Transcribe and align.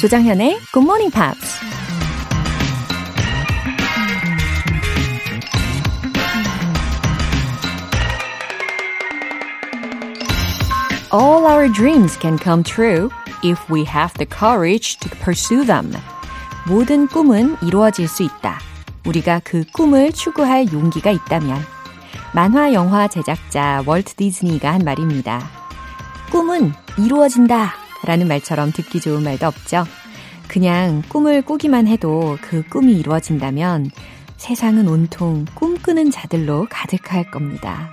조장현의 0.00 0.58
Good 0.72 0.86
Morning 0.86 1.12
Pops. 1.12 1.60
All 11.12 11.44
our 11.44 11.70
dreams 11.70 12.18
can 12.18 12.38
come 12.38 12.62
true 12.62 13.10
if 13.44 13.60
we 13.70 13.84
have 13.84 14.14
the 14.14 14.24
courage 14.24 14.96
to 15.00 15.10
pursue 15.22 15.66
them. 15.66 15.92
모든 16.66 17.06
꿈은 17.06 17.58
이루어질 17.60 18.08
수 18.08 18.22
있다. 18.22 18.58
우리가 19.04 19.42
그 19.44 19.64
꿈을 19.74 20.12
추구할 20.12 20.72
용기가 20.72 21.10
있다면. 21.10 21.62
만화 22.32 22.72
영화 22.72 23.06
제작자 23.06 23.82
월트 23.84 24.14
디즈니가 24.14 24.72
한 24.72 24.82
말입니다. 24.82 25.46
꿈은 26.32 26.72
이루어진다 26.96 27.79
라는 28.04 28.28
말처럼 28.28 28.72
듣기 28.72 29.00
좋은 29.00 29.22
말도 29.22 29.46
없죠. 29.46 29.84
그냥 30.48 31.02
꿈을 31.08 31.42
꾸기만 31.42 31.86
해도 31.86 32.36
그 32.40 32.62
꿈이 32.68 32.94
이루어진다면 32.98 33.90
세상은 34.36 34.88
온통 34.88 35.44
꿈꾸는 35.54 36.10
자들로 36.10 36.66
가득할 36.70 37.30
겁니다. 37.30 37.90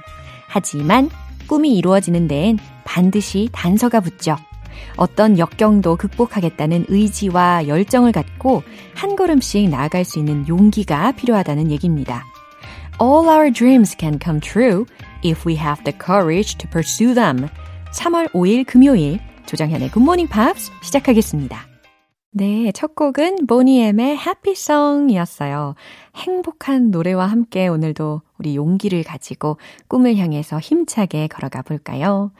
하지만 0.47 1.09
꿈이 1.47 1.75
이루어지는 1.77 2.27
데엔 2.27 2.57
반드시 2.83 3.49
단서가 3.51 3.99
붙죠. 3.99 4.37
어떤 4.95 5.37
역경도 5.37 5.97
극복하겠다는 5.97 6.85
의지와 6.87 7.67
열정을 7.67 8.11
갖고 8.11 8.63
한 8.95 9.15
걸음씩 9.15 9.69
나아갈 9.69 10.05
수 10.05 10.19
있는 10.19 10.47
용기가 10.47 11.11
필요하다는 11.11 11.71
얘기입니다. 11.71 12.25
All 13.01 13.27
our 13.27 13.51
dreams 13.51 13.95
can 13.99 14.17
come 14.23 14.39
true 14.39 14.85
if 15.23 15.47
we 15.47 15.55
have 15.55 15.83
the 15.83 15.95
courage 16.03 16.57
to 16.57 16.69
pursue 16.69 17.13
them. 17.13 17.47
3월 17.91 18.31
5일 18.31 18.65
금요일 18.65 19.19
Good 19.49 19.99
Morning 19.99 20.29
Pops 20.29 20.71
시작하겠습니다. 20.81 21.65
네, 22.31 22.71
첫 22.73 22.95
곡은 22.95 23.47
보니엠의 23.47 24.17
Song이었어요. 24.45 25.75
행복한 26.15 26.91
노래와 26.91 27.27
함께 27.27 27.69
오늘도 27.69 28.21
우리 28.39 28.57
용기를 28.57 29.03
가지고 29.03 29.57
꿈을 29.87 30.17
향해서 30.17 30.59
힘차게 30.59 31.27
걸어가 31.27 31.61
볼까요? 31.61 32.31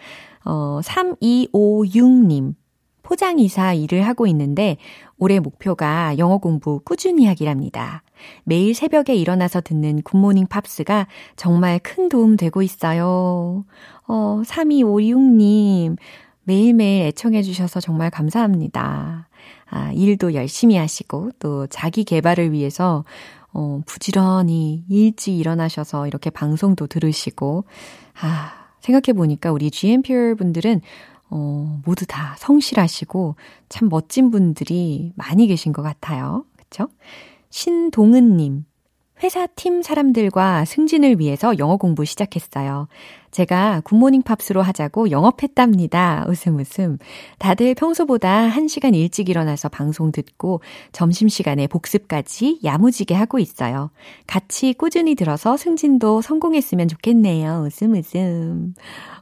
어, 0.43 0.81
3256님. 0.83 2.55
포장이사 3.03 3.73
일을 3.73 4.05
하고 4.05 4.27
있는데 4.27 4.75
올해 5.17 5.39
목표가 5.39 6.17
영어 6.17 6.39
공부 6.39 6.81
꾸준히 6.83 7.25
하기랍니다. 7.25 8.03
매일 8.43 8.75
새벽에 8.75 9.15
일어나서 9.15 9.61
듣는 9.61 10.01
굿모닝 10.01 10.47
팝스가 10.47 11.07
정말 11.37 11.79
큰 11.79 12.09
도움 12.09 12.35
되고 12.35 12.61
있어요. 12.61 13.63
어, 14.07 14.41
3256님. 14.45 15.95
매일매일 16.47 17.03
애청해주셔서 17.07 17.81
정말 17.81 18.09
감사합니다. 18.09 19.27
아, 19.69 19.91
일도 19.91 20.33
열심히 20.33 20.77
하시고 20.77 21.31
또 21.39 21.67
자기 21.67 22.05
개발을 22.05 22.53
위해서 22.53 23.03
어, 23.51 23.81
부지런히 23.85 24.85
일찍 24.87 25.37
일어나셔서 25.37 26.07
이렇게 26.07 26.29
방송도 26.29 26.87
들으시고 26.87 27.65
아, 28.21 28.53
생각해 28.79 29.13
보니까 29.13 29.51
우리 29.51 29.69
GMPR 29.69 30.35
분들은 30.35 30.79
어, 31.29 31.81
모두 31.83 32.05
다 32.05 32.35
성실하시고 32.37 33.35
참 33.67 33.89
멋진 33.89 34.31
분들이 34.31 35.11
많이 35.17 35.47
계신 35.47 35.73
것 35.73 35.81
같아요. 35.81 36.45
그쵸? 36.55 36.87
신동은님, 37.49 38.63
회사 39.23 39.47
팀 39.47 39.81
사람들과 39.81 40.65
승진을 40.65 41.19
위해서 41.19 41.57
영어 41.57 41.77
공부 41.77 42.05
시작했어요. 42.05 42.87
제가 43.31 43.81
굿모닝 43.83 44.21
팝스로 44.21 44.61
하자고 44.61 45.11
영업했답니다. 45.11 46.25
웃음 46.27 46.59
웃음. 46.59 46.97
다들 47.39 47.73
평소보다 47.73 48.49
1시간 48.49 48.95
일찍 48.95 49.29
일어나서 49.29 49.69
방송 49.69 50.11
듣고 50.11 50.61
점심시간에 50.91 51.67
복습까지 51.67 52.59
야무지게 52.63 53.15
하고 53.15 53.39
있어요. 53.39 53.89
같이 54.27 54.73
꾸준히 54.73 55.15
들어서 55.15 55.57
승진도 55.57 56.21
성공했으면 56.21 56.87
좋겠네요. 56.87 57.65
웃음 57.65 57.93
웃음. 57.93 58.75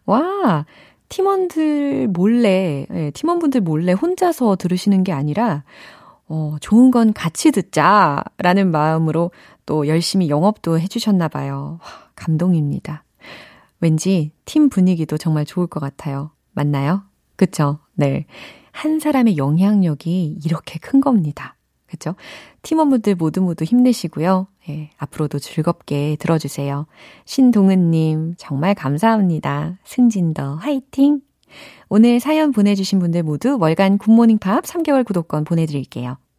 와, 0.06 0.66
팀원들 1.10 2.08
몰래, 2.10 2.86
예, 2.92 3.12
팀원분들 3.12 3.62
몰래 3.62 3.94
혼자서 3.94 4.56
들으시는 4.58 5.04
게 5.04 5.12
아니라 5.12 5.64
어, 6.28 6.56
좋은 6.60 6.90
건 6.90 7.14
같이 7.14 7.52
듣자 7.52 8.24
라는 8.38 8.72
마음으로 8.72 9.32
또 9.66 9.88
열심히 9.88 10.30
영업도 10.30 10.80
해주셨나 10.80 11.28
봐요. 11.28 11.80
감동입니다. 12.16 13.04
왠지 13.80 14.32
팀 14.46 14.70
분위기도 14.70 15.18
정말 15.18 15.46
좋을 15.46 15.68
것 15.68 15.80
같아요. 15.80 16.32
맞나요? 16.54 17.04
그쵸? 17.36 17.80
네. 17.94 18.26
한 18.72 19.00
사람의 19.00 19.38
영향력이 19.38 20.40
이렇게 20.44 20.80
큰 20.80 21.02
겁니다. 21.02 21.56
그쵸? 21.88 22.16
팀원분들 22.62 23.16
모두 23.16 23.42
모두 23.42 23.64
힘내시고요. 23.64 24.48
예, 24.70 24.90
앞으로도 24.98 25.40
즐겁게 25.40 26.18
들어주세요. 26.20 26.88
신동은님, 27.26 28.36
정말 28.38 28.74
감사합니다. 28.74 29.78
승진도 29.84 30.56
화이팅! 30.56 31.22
오늘 31.88 32.20
사연 32.20 32.52
보내주신 32.52 33.00
분들 33.00 33.24
모두 33.24 33.58
월간 33.60 34.00
굿모닝 34.00 34.40
팝 34.40 34.64
3개월 34.64 35.06
구독권 35.06 35.44
보내드릴게요. 35.44 36.18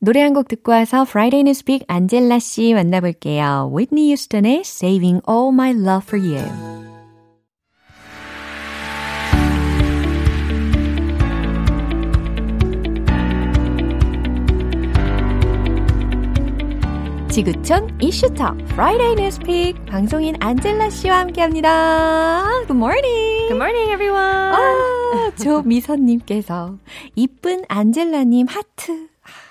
노래 0.00 0.22
한 0.22 0.32
곡 0.32 0.46
듣고 0.48 0.72
와서 0.72 1.02
Friday 1.02 1.40
Newspeak 1.40 1.84
안젤라 1.88 2.38
씨 2.38 2.72
만나볼게요. 2.72 3.70
Whitney 3.74 4.06
Houston의 4.08 4.60
Saving 4.60 5.20
All 5.28 5.52
My 5.52 5.70
Love 5.70 6.04
For 6.06 6.20
You. 6.24 6.78
지구촌 17.30 17.96
이슈톡 18.00 18.56
Friday 18.72 19.12
Newspeak 19.12 19.84
방송인 19.86 20.34
안젤라 20.40 20.90
씨와 20.90 21.18
함께합니다. 21.20 22.48
Good 22.66 22.72
morning. 22.72 23.48
Good 23.48 23.54
morning, 23.54 23.90
everyone. 23.92 24.54
아, 24.54 25.30
조미선님께서 25.36 26.76
이쁜 27.14 27.62
안젤라님 27.68 28.46
하트. 28.48 29.08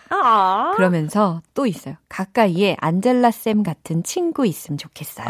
아. 0.10 0.74
그러면서 0.76 1.42
또 1.54 1.66
있어요. 1.66 1.96
가까이에 2.10 2.76
안젤라 2.80 3.32
쌤 3.32 3.64
같은 3.64 4.04
친구 4.04 4.46
있으면 4.46 4.78
좋겠어요. 4.78 5.28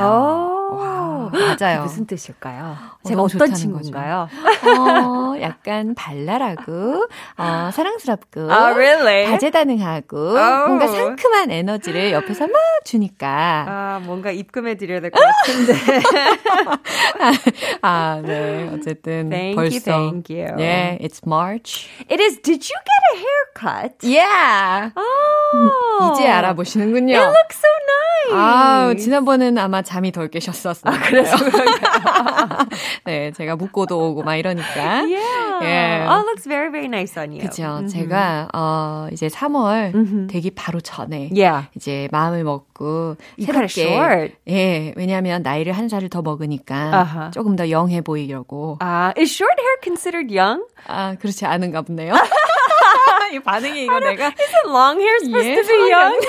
와, 0.70 1.32
맞아요. 1.32 1.84
무슨 1.84 2.06
뜻일까요? 2.06 2.76
제가 3.08 3.22
어떤 3.22 3.54
친구인가요? 3.54 4.28
어, 4.30 5.42
약간 5.42 5.96
발랄하고, 5.96 7.08
어, 7.38 7.70
사랑스럽고, 7.72 8.42
oh, 8.42 8.74
really? 8.78 9.26
다재다능하고, 9.28 10.18
oh. 10.18 10.68
뭔가 10.68 10.88
상큼한 10.88 11.52
에너지를 11.52 12.12
옆에서 12.12 12.48
막 12.48 12.56
주니까. 12.84 13.66
아, 13.70 14.02
뭔가 14.04 14.32
입금해 14.32 14.76
드려야 14.76 15.00
될 15.00 15.12
것 15.12 15.22
같은데. 15.24 15.74
아, 17.82 18.22
네. 18.24 18.70
어쨌든 18.74 19.30
thank 19.30 19.56
벌써. 19.56 19.74
You, 19.76 19.80
thank 19.80 20.30
you. 20.30 20.48
Yeah, 20.58 20.98
it's 21.00 21.22
March. 21.26 21.88
It 22.10 22.20
is. 22.22 22.38
Did 22.42 22.68
you 22.70 22.76
get 22.76 23.04
a 23.14 23.18
haircut? 23.18 24.04
Yeah. 24.04 24.67
Oh. 24.96 26.14
이제 26.14 26.28
알아보시는군요. 26.28 27.16
It 27.16 27.24
looks 27.24 27.58
so 27.58 27.70
nice. 27.70 27.88
아, 28.34 28.94
지난번에는 28.98 29.58
아마 29.58 29.82
잠이 29.82 30.12
덜 30.12 30.28
깨셨었어요. 30.28 30.94
아, 30.94 31.00
그래서 31.00 31.36
네, 33.06 33.32
제가 33.32 33.56
묵고도 33.56 33.98
오고 33.98 34.24
막 34.24 34.36
이러니까. 34.36 35.08
Yeah. 35.08 35.60
yeah. 35.62 36.08
Oh, 36.10 36.24
looks 36.26 36.46
very, 36.46 36.70
very 36.70 36.88
nice 36.88 37.18
on 37.18 37.32
you. 37.32 37.40
그죠. 37.40 37.64
Mm-hmm. 37.64 37.88
제가, 37.88 38.50
어, 38.54 39.08
이제 39.12 39.28
3월 39.28 39.94
mm-hmm. 39.94 40.28
되기 40.28 40.52
바로 40.52 40.82
전에. 40.82 41.30
Yeah. 41.32 41.70
이제 41.76 42.10
마음을 42.12 42.44
먹고. 42.44 43.16
새롭게. 43.44 44.36
예. 44.50 44.94
왜냐면 44.98 45.42
나이를 45.44 45.74
한 45.74 45.88
살을 45.88 46.10
더 46.10 46.22
먹으니까. 46.22 46.92
Uh-huh. 46.92 47.32
조금 47.32 47.56
더 47.56 47.70
영해 47.70 48.02
보이려고. 48.02 48.78
아, 48.82 49.14
uh, 49.16 49.22
is 49.22 49.32
short 49.32 49.56
hair 49.60 49.78
considered 49.82 50.32
young? 50.32 50.64
아, 50.88 51.16
그렇지 51.16 51.46
않은가 51.46 51.82
보네요. 51.84 52.14
이 53.33 53.39
반응이 53.41 53.85
이거 53.85 53.99
내가. 54.01 54.29
Isn't 54.29 54.67
long 54.67 55.01
hair 55.01 55.19
supposed 55.23 55.47
예, 55.49 55.57
to 55.57 55.67
be 55.67 55.89
young? 55.91 56.21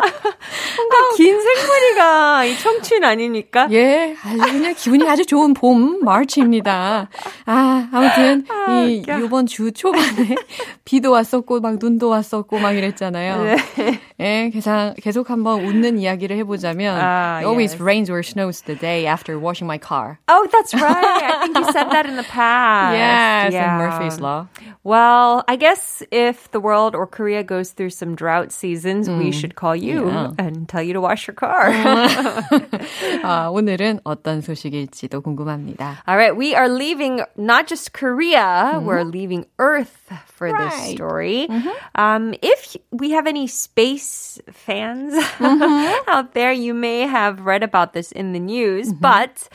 뭔가 0.00 0.96
긴 1.16 1.40
생머리가 1.40 2.44
이 2.44 2.58
청춘 2.58 3.04
아닙니까? 3.04 3.68
예, 3.70 4.14
아주 4.24 4.38
그냥 4.38 4.74
기분이 4.76 5.08
아주 5.08 5.26
좋은 5.26 5.54
봄 5.54 6.00
마르치입니다. 6.04 7.08
아, 7.46 7.88
아무튼 7.92 8.44
아, 8.48 8.84
이. 8.84 9.02
이번 9.24 9.46
주 9.46 9.72
초반에 9.72 10.36
비도 10.84 11.10
왔었고 11.10 11.60
막 11.60 11.78
눈도 11.78 12.08
왔었고 12.08 12.58
막 12.58 12.72
이랬잖아요. 12.72 13.42
네. 13.44 14.00
예, 14.20 14.50
계속 14.50 14.94
계속 15.02 15.30
한번 15.30 15.64
웃는 15.64 15.98
이야기를 15.98 16.36
해 16.36 16.44
보자면 16.44 16.96
uh, 16.96 17.40
it 17.40 17.46
always 17.46 17.72
yes. 17.72 17.80
rains 17.80 18.10
or 18.10 18.22
snows 18.22 18.62
the 18.62 18.74
day 18.76 19.06
after 19.06 19.38
washing 19.38 19.66
my 19.66 19.78
car. 19.78 20.18
Oh, 20.28 20.46
that's 20.50 20.74
right. 20.74 21.22
I 21.24 21.44
think 21.44 21.56
you 21.58 21.64
said 21.72 21.90
that 21.90 22.06
in 22.06 22.16
the 22.16 22.24
past. 22.24 22.94
Yes, 22.94 23.52
yeah. 23.52 23.72
in 23.72 23.78
Murphy's 23.78 24.20
Law. 24.20 24.48
Well, 24.84 25.44
I 25.48 25.56
guess 25.56 26.02
if 26.10 26.50
the 26.50 26.60
world 26.60 26.94
or 26.94 27.06
Korea 27.06 27.42
goes 27.42 27.72
through 27.72 27.90
some 27.90 28.14
drought 28.14 28.52
seasons, 28.52 29.08
mm. 29.08 29.18
we 29.18 29.32
should 29.32 29.54
call 29.54 29.76
you 29.76 29.87
yeah. 29.87 30.31
and 30.37 30.67
tell 30.67 30.83
you 30.83 30.93
to 30.93 31.01
wash 31.01 31.27
your 31.27 31.35
car. 31.35 31.71
아, 33.23 33.49
오늘은 33.49 34.01
어떤 34.03 34.41
소식일지도 34.41 35.21
궁금합니다. 35.21 36.03
All 36.07 36.17
right, 36.17 36.35
we 36.35 36.53
are 36.53 36.67
leaving 36.67 37.23
not 37.37 37.67
just 37.67 37.93
Korea, 37.93 38.75
mm-hmm. 38.75 38.85
we're 38.85 39.03
leaving 39.03 39.45
Earth 39.59 40.11
for 40.27 40.51
right. 40.51 40.69
this 40.69 40.91
story. 40.91 41.47
Mm-hmm. 41.49 41.69
Um, 41.95 42.33
if 42.41 42.75
we 42.91 43.11
have 43.11 43.27
any 43.27 43.47
space 43.47 44.39
fans 44.51 45.13
mm-hmm. 45.15 46.09
out 46.09 46.33
there, 46.33 46.51
you 46.51 46.73
may 46.73 47.07
have 47.07 47.45
read 47.45 47.63
about 47.63 47.93
this 47.93 48.11
in 48.11 48.33
the 48.33 48.39
news, 48.39 48.89
mm-hmm. 48.89 49.01
but 49.01 49.47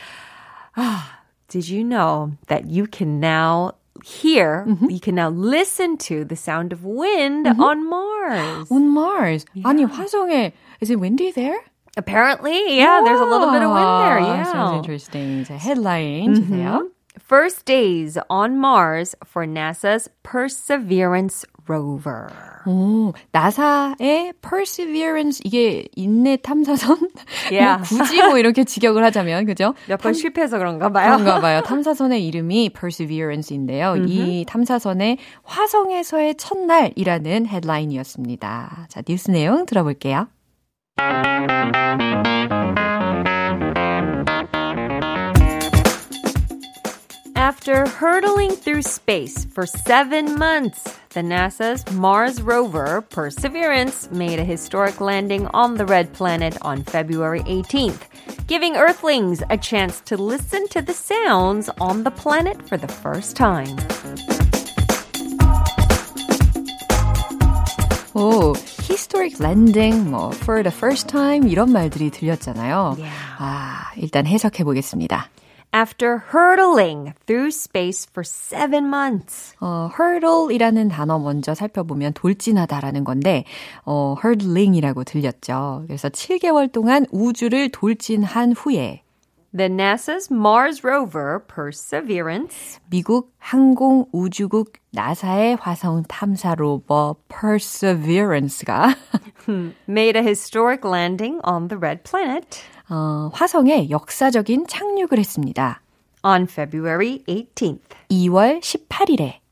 ah, 0.77 1.21
did 1.49 1.69
you 1.69 1.85
know 1.85 2.33
that 2.49 2.71
you 2.71 2.87
can 2.87 3.21
now 3.21 3.75
hear, 4.05 4.65
mm-hmm. 4.69 4.91
you 4.91 5.01
can 5.01 5.17
now 5.17 5.29
listen 5.29 5.97
to 5.99 6.25
the 6.25 6.37
sound 6.37 6.73
of 6.73 6.85
wind 6.85 7.47
mm-hmm. 7.47 7.61
on 7.61 7.89
Mars. 7.89 8.71
On 8.71 8.89
Mars. 8.89 9.45
Yeah. 9.55 9.65
아니, 9.65 9.85
화성에, 9.85 10.53
is 10.81 10.91
it 10.91 11.01
windy 11.01 11.31
there? 11.31 11.59
Apparently, 11.97 12.79
yeah, 12.79 13.03
there's 13.05 13.21
a 13.21 13.25
little 13.25 13.51
bit 13.51 13.63
of 13.63 13.71
wind 13.71 14.03
there. 14.07 14.21
Yeah. 14.21 14.45
Sounds 14.45 14.77
interesting. 14.77 15.45
So 15.45 15.55
headline 15.55 16.35
mm-hmm. 16.35 16.55
주세요. 16.55 16.91
First 17.19 17.67
days 17.67 18.17
on 18.31 18.59
Mars 18.59 19.15
for 19.25 19.45
NASA's 19.45 20.09
Perseverance 20.23 21.45
rover. 21.68 22.28
오, 22.66 23.14
나사의 23.32 24.34
Perseverance 24.42 25.42
이게 25.44 25.86
인내 25.96 26.38
탐사선? 26.38 27.10
Yeah. 27.52 27.78
뭐 27.78 28.04
굳이 28.06 28.22
뭐 28.24 28.38
이렇게 28.38 28.64
직역을 28.64 29.04
하자면 29.04 29.46
그죠? 29.46 29.74
몇번 29.88 30.14
실패해서 30.14 30.58
그런가 30.58 30.90
봐요. 30.90 31.12
그런가 31.18 31.40
봐요. 31.42 31.62
탐사선의 31.66 32.26
이름이 32.26 32.70
Perseverance인데요. 32.70 33.98
이 34.08 34.46
탐사선의 34.48 35.18
화성에서의 35.44 36.36
첫날이라는 36.36 37.48
헤드라인이었습니다. 37.48 38.88
자, 38.90 39.02
뉴스 39.02 39.32
내용 39.32 39.66
들어볼게요. 39.66 40.28
After 47.43 47.87
hurtling 47.87 48.51
through 48.51 48.83
space 48.83 49.45
for 49.45 49.65
seven 49.65 50.39
months, 50.39 50.99
the 51.11 51.21
NASA's 51.21 51.85
Mars 51.95 52.43
rover 52.43 53.01
Perseverance 53.01 54.11
made 54.11 54.39
a 54.39 54.45
historic 54.45 55.01
landing 55.01 55.47
on 55.49 55.77
the 55.77 55.87
red 55.87 56.13
planet 56.13 56.57
on 56.63 56.83
February 56.83 57.41
18th, 57.43 58.03
giving 58.47 58.77
Earthlings 58.77 59.43
a 59.51 59.57
chance 59.57 60.01
to 60.03 60.17
listen 60.17 60.69
to 60.69 60.83
the 60.83 60.93
sounds 60.93 61.71
on 61.81 62.03
the 62.05 62.11
planet 62.11 62.69
for 62.69 62.77
the 62.77 62.89
first 62.89 63.37
time. 63.37 63.77
오, 68.15 68.53
historic 68.83 69.39
landing, 69.39 70.11
뭐, 70.11 70.35
for 70.35 70.63
the 70.65 70.73
first 70.73 71.09
time 71.09 71.47
이런 71.49 71.71
말들이 71.71 72.11
들렸잖아요. 72.11 72.97
Yeah. 72.99 73.15
아, 73.39 73.93
일단 73.97 74.27
해석해 74.27 74.65
보겠습니다. 74.65 75.29
After 75.74 76.24
hurtling 76.32 77.14
through 77.26 77.52
space 77.52 78.08
for 78.10 78.24
seven 78.24 78.86
months. 78.86 79.56
어, 79.60 79.90
hurdle이라는 79.98 80.90
단어 80.90 81.20
먼저 81.20 81.54
살펴보면 81.54 82.14
돌진하다라는 82.14 83.04
건데, 83.04 83.44
어, 83.86 84.16
hurtling이라고 84.24 85.04
들렸죠. 85.04 85.84
그래서 85.88 86.10
7개월 86.10 86.72
동안 86.72 87.06
우주를 87.12 87.70
돌진한 87.70 88.54
후에 88.54 89.03
The 89.56 89.70
NASA's 89.70 90.32
Mars 90.32 90.84
rover 90.84 91.38
Perseverance 91.48 92.80
미국 92.90 93.36
항공 93.38 94.08
우주국 94.12 94.74
나사의 94.90 95.58
화성 95.62 96.06
탐사 96.08 96.56
로버 96.56 97.18
Perseverance가 97.30 98.96
made 99.88 100.18
a 100.18 100.24
historic 100.24 100.84
landing 100.84 101.40
on 101.44 101.68
the 101.68 101.78
red 101.78 102.02
planet. 102.04 102.64
어, 102.90 103.30
화성에 103.32 103.92
역사적인 103.92 104.66
착륙을 104.66 105.20
했습니다. 105.20 105.82
On 106.24 106.48
February 106.50 107.22
18th. 107.28 107.94
2월 108.10 108.60
18일에. 108.60 109.43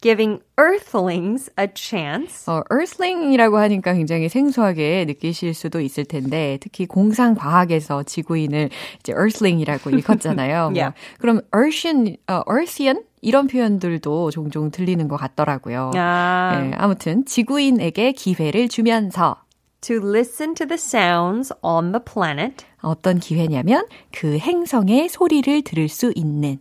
Giving 0.00 0.40
earthlings 0.58 1.50
a 1.58 1.68
chance. 1.74 2.50
어, 2.50 2.62
earthling이라고 2.70 3.58
하니까 3.58 3.94
굉장히 3.94 4.28
생소하게 4.28 5.04
느끼실 5.06 5.54
수도 5.54 5.80
있을 5.80 6.04
텐데 6.04 6.58
특히 6.60 6.86
공상 6.86 7.34
과학에서 7.34 8.02
지구인을 8.04 8.70
이제 9.00 9.12
earthling이라고 9.12 9.90
읽었잖아요. 9.90 10.72
yeah. 10.74 10.90
뭐, 10.90 10.92
그럼 11.18 11.40
earthian, 11.54 12.16
어, 12.28 12.42
earthian 12.48 13.02
이런 13.20 13.48
표현들도 13.48 14.30
종종 14.30 14.70
들리는 14.70 15.08
것 15.08 15.16
같더라고요. 15.16 15.90
아. 15.96 16.60
네, 16.60 16.76
아무튼 16.76 17.24
지구인에게 17.24 18.12
기회를 18.12 18.68
주면서 18.68 19.36
to 19.80 19.96
listen 19.96 20.54
to 20.54 20.66
the 20.66 20.78
sounds 20.78 21.52
on 21.62 21.92
the 21.92 22.02
planet. 22.04 22.64
어떤 22.80 23.18
기회냐면 23.18 23.86
그 24.12 24.38
행성의 24.38 25.08
소리를 25.08 25.62
들을 25.62 25.88
수 25.88 26.12
있는 26.14 26.58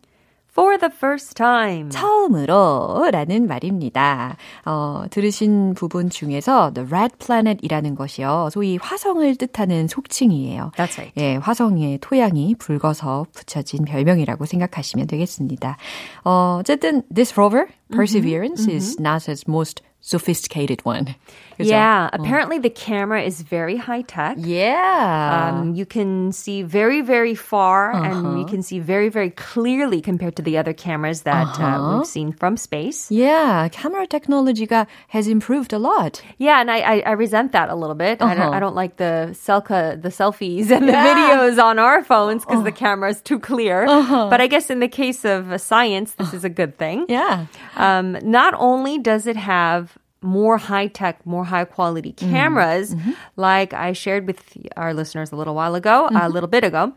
for 0.57 0.75
the 0.79 0.91
first 0.91 1.35
time. 1.35 1.91
처음으로 1.91 3.09
라는 3.11 3.45
말입니다. 3.45 4.37
어, 4.65 5.03
들으신 5.11 5.75
부분 5.75 6.09
중에서 6.09 6.73
the 6.73 6.87
red 6.89 7.15
planet이라는 7.19 7.93
것이요. 7.93 8.49
소위 8.51 8.77
화성을 8.77 9.35
뜻하는 9.35 9.87
속칭이에요. 9.87 10.71
That's 10.75 10.97
right. 10.97 11.13
예, 11.17 11.35
화성의 11.35 11.99
토양이 12.01 12.55
붉어서 12.55 13.27
붙여진 13.33 13.85
별명이라고 13.85 14.45
생각하시면 14.45 15.05
되겠습니다. 15.05 15.77
어, 16.23 16.57
어쨌든 16.59 17.03
this 17.13 17.33
rover, 17.33 17.67
Perseverance, 17.91 18.65
mm-hmm. 18.65 18.75
is 18.75 18.97
NASA's 18.97 19.47
most 19.47 19.81
sophisticated 20.07 20.79
one. 20.85 21.15
그죠? 21.59 21.69
Yeah, 21.69 22.09
apparently 22.13 22.59
the 22.59 22.69
camera 22.69 23.21
is 23.21 23.41
very 23.41 23.75
high 23.75 24.03
tech. 24.03 24.37
Yeah. 24.39 25.51
Um, 25.51 25.75
you 25.75 25.85
can 25.85 26.31
see 26.31 26.61
very, 26.61 27.01
very 27.01 27.35
far 27.35 27.91
uh-huh. 27.91 28.05
and 28.05 28.39
you 28.39 28.45
can 28.45 28.61
see 28.61 28.79
very, 28.79 29.09
very 29.09 29.31
clearly 29.31 29.99
compared 29.99 30.35
to 30.37 30.41
the 30.41 30.57
other 30.57 30.71
cameras 30.71 31.23
that 31.23 31.47
uh-huh. 31.47 31.65
uh, 31.65 31.97
we've 31.97 32.07
seen 32.07 32.31
from 32.31 32.55
space. 32.55 33.11
Yeah, 33.11 33.67
camera 33.69 34.07
technology 34.07 34.67
has 35.09 35.27
improved 35.27 35.73
a 35.73 35.79
lot. 35.79 36.21
Yeah, 36.37 36.61
and 36.61 36.71
I, 36.71 36.79
I, 36.79 36.95
I 36.99 37.11
resent 37.11 37.51
that 37.51 37.69
a 37.69 37.75
little 37.75 37.95
bit. 37.95 38.21
Uh-huh. 38.21 38.31
I, 38.31 38.35
don't, 38.35 38.53
I 38.53 38.59
don't 38.59 38.75
like 38.75 38.95
the 38.97 39.31
selca, 39.33 40.01
the 40.01 40.09
selfies 40.09 40.71
and 40.71 40.87
the 40.87 40.93
yeah. 40.93 41.03
videos 41.03 41.61
on 41.61 41.79
our 41.79 42.03
phones 42.03 42.45
because 42.45 42.63
the 42.63 42.71
camera 42.71 43.09
is 43.09 43.19
too 43.21 43.39
clear. 43.39 43.85
Uh-huh. 43.85 44.29
But 44.29 44.39
I 44.39 44.47
guess 44.47 44.69
in 44.69 44.79
the 44.79 44.87
case 44.87 45.25
of 45.25 45.59
science, 45.59 46.13
this 46.13 46.33
is 46.33 46.45
a 46.45 46.49
good 46.49 46.77
thing. 46.77 47.05
Yeah. 47.09 47.47
Um, 47.75 48.17
not 48.23 48.53
only 48.55 48.99
does 48.99 49.27
it 49.27 49.35
have 49.35 49.96
more 50.22 50.56
high 50.56 50.86
tech, 50.86 51.24
more 51.26 51.44
high 51.44 51.64
quality 51.64 52.12
mm-hmm. 52.12 52.30
cameras, 52.30 52.94
mm-hmm. 52.94 53.12
like 53.36 53.74
I 53.74 53.92
shared 53.92 54.26
with 54.26 54.40
our 54.76 54.94
listeners 54.94 55.32
a 55.32 55.36
little 55.36 55.54
while 55.54 55.74
ago, 55.74 56.06
mm-hmm. 56.06 56.16
a 56.16 56.28
little 56.28 56.48
bit 56.48 56.64
ago. 56.64 56.92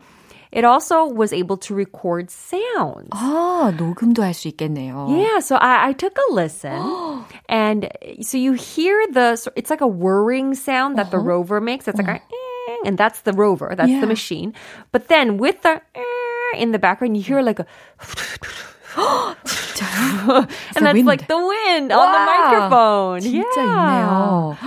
It 0.52 0.64
also 0.64 1.04
was 1.04 1.32
able 1.32 1.56
to 1.68 1.74
record 1.74 2.30
sounds. 2.30 3.10
아, 3.10 3.74
녹음도 3.76 4.22
할 4.22 4.32
수 4.32 4.48
있겠네요. 4.48 5.10
Yeah, 5.10 5.40
so 5.40 5.56
I, 5.56 5.88
I 5.88 5.92
took 5.92 6.16
a 6.16 6.32
listen. 6.32 7.24
and 7.48 7.90
so 8.22 8.38
you 8.38 8.52
hear 8.52 9.06
the, 9.10 9.36
it's 9.56 9.70
like 9.70 9.80
a 9.80 9.88
whirring 9.88 10.54
sound 10.54 10.96
that 10.98 11.06
uh-huh. 11.06 11.10
the 11.10 11.18
rover 11.18 11.60
makes. 11.60 11.88
It's 11.88 11.98
like 11.98 12.08
uh-huh. 12.08 12.20
a, 12.22 12.86
and 12.86 12.96
that's 12.96 13.22
the 13.22 13.32
rover, 13.32 13.74
that's 13.76 13.90
yeah. 13.90 14.00
the 14.00 14.06
machine. 14.06 14.54
But 14.92 15.08
then 15.08 15.36
with 15.36 15.60
the 15.62 15.82
in 16.56 16.70
the 16.72 16.78
background, 16.78 17.16
you 17.16 17.22
hear 17.22 17.42
like 17.42 17.58
a, 17.58 17.66
진짜요? 19.44 19.89
and 20.75 20.85
that's 20.85 20.93
wind. 20.93 21.05
like 21.05 21.27
the 21.27 21.37
wind 21.37 21.91
on 21.91 22.11
the 22.11 22.21
microphone. 22.25 23.19
진짜 23.19 23.61
yeah. 23.61 23.71
있네요. 23.71 24.57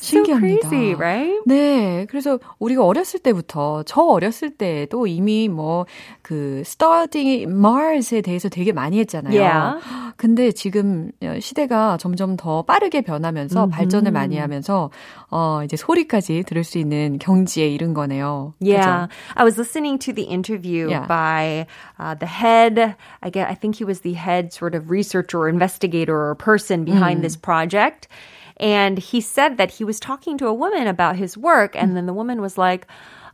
신기합니다. 0.00 0.62
So 0.62 0.68
crazy, 0.68 0.94
right? 0.94 1.40
네, 1.46 2.06
그래서 2.10 2.38
우리가 2.58 2.84
어렸을 2.84 3.20
때부터 3.20 3.84
저 3.84 4.02
어렸을 4.02 4.50
때도 4.50 5.06
이미 5.06 5.48
뭐 5.48 5.86
그 6.24 6.62
studying 6.64 7.42
Mars에 7.52 8.22
대해서 8.22 8.48
되게 8.48 8.72
많이 8.72 8.98
했잖아요. 8.98 9.38
Yeah. 9.38 9.80
근데 10.16 10.52
지금 10.52 11.12
시대가 11.38 11.98
점점 11.98 12.36
더 12.36 12.62
빠르게 12.62 13.02
변하면서 13.02 13.66
mm-hmm. 13.66 13.70
발전을 13.70 14.10
많이 14.10 14.38
하면서 14.38 14.90
어, 15.30 15.60
이제 15.64 15.76
소리까지 15.76 16.44
들을 16.44 16.64
수 16.64 16.78
있는 16.78 17.18
경지에 17.18 17.68
이른 17.68 17.92
거네요. 17.92 18.54
Yeah. 18.58 19.08
그죠? 19.08 19.08
I 19.36 19.44
was 19.44 19.58
listening 19.58 19.98
to 19.98 20.14
the 20.14 20.24
interview 20.24 20.88
yeah. 20.88 21.06
by 21.06 21.66
uh, 21.98 22.14
the 22.14 22.26
head, 22.26 22.96
I 23.20 23.28
guess, 23.28 23.46
I 23.46 23.54
think 23.54 23.76
he 23.76 23.84
was 23.84 24.00
the 24.00 24.14
head 24.14 24.50
sort 24.64 24.74
of 24.74 24.88
researcher 24.88 25.40
or 25.40 25.48
investigator 25.50 26.16
or 26.16 26.34
person 26.36 26.86
behind 26.86 27.18
mm. 27.18 27.22
this 27.22 27.36
project. 27.36 28.08
And 28.56 28.96
he 28.96 29.20
said 29.20 29.58
that 29.58 29.70
he 29.70 29.84
was 29.84 30.00
talking 30.00 30.38
to 30.38 30.46
a 30.46 30.54
woman 30.54 30.86
about 30.86 31.16
his 31.16 31.36
work, 31.36 31.76
and 31.76 31.94
then 31.94 32.06
the 32.06 32.14
woman 32.14 32.40
was 32.40 32.56
like, 32.56 32.86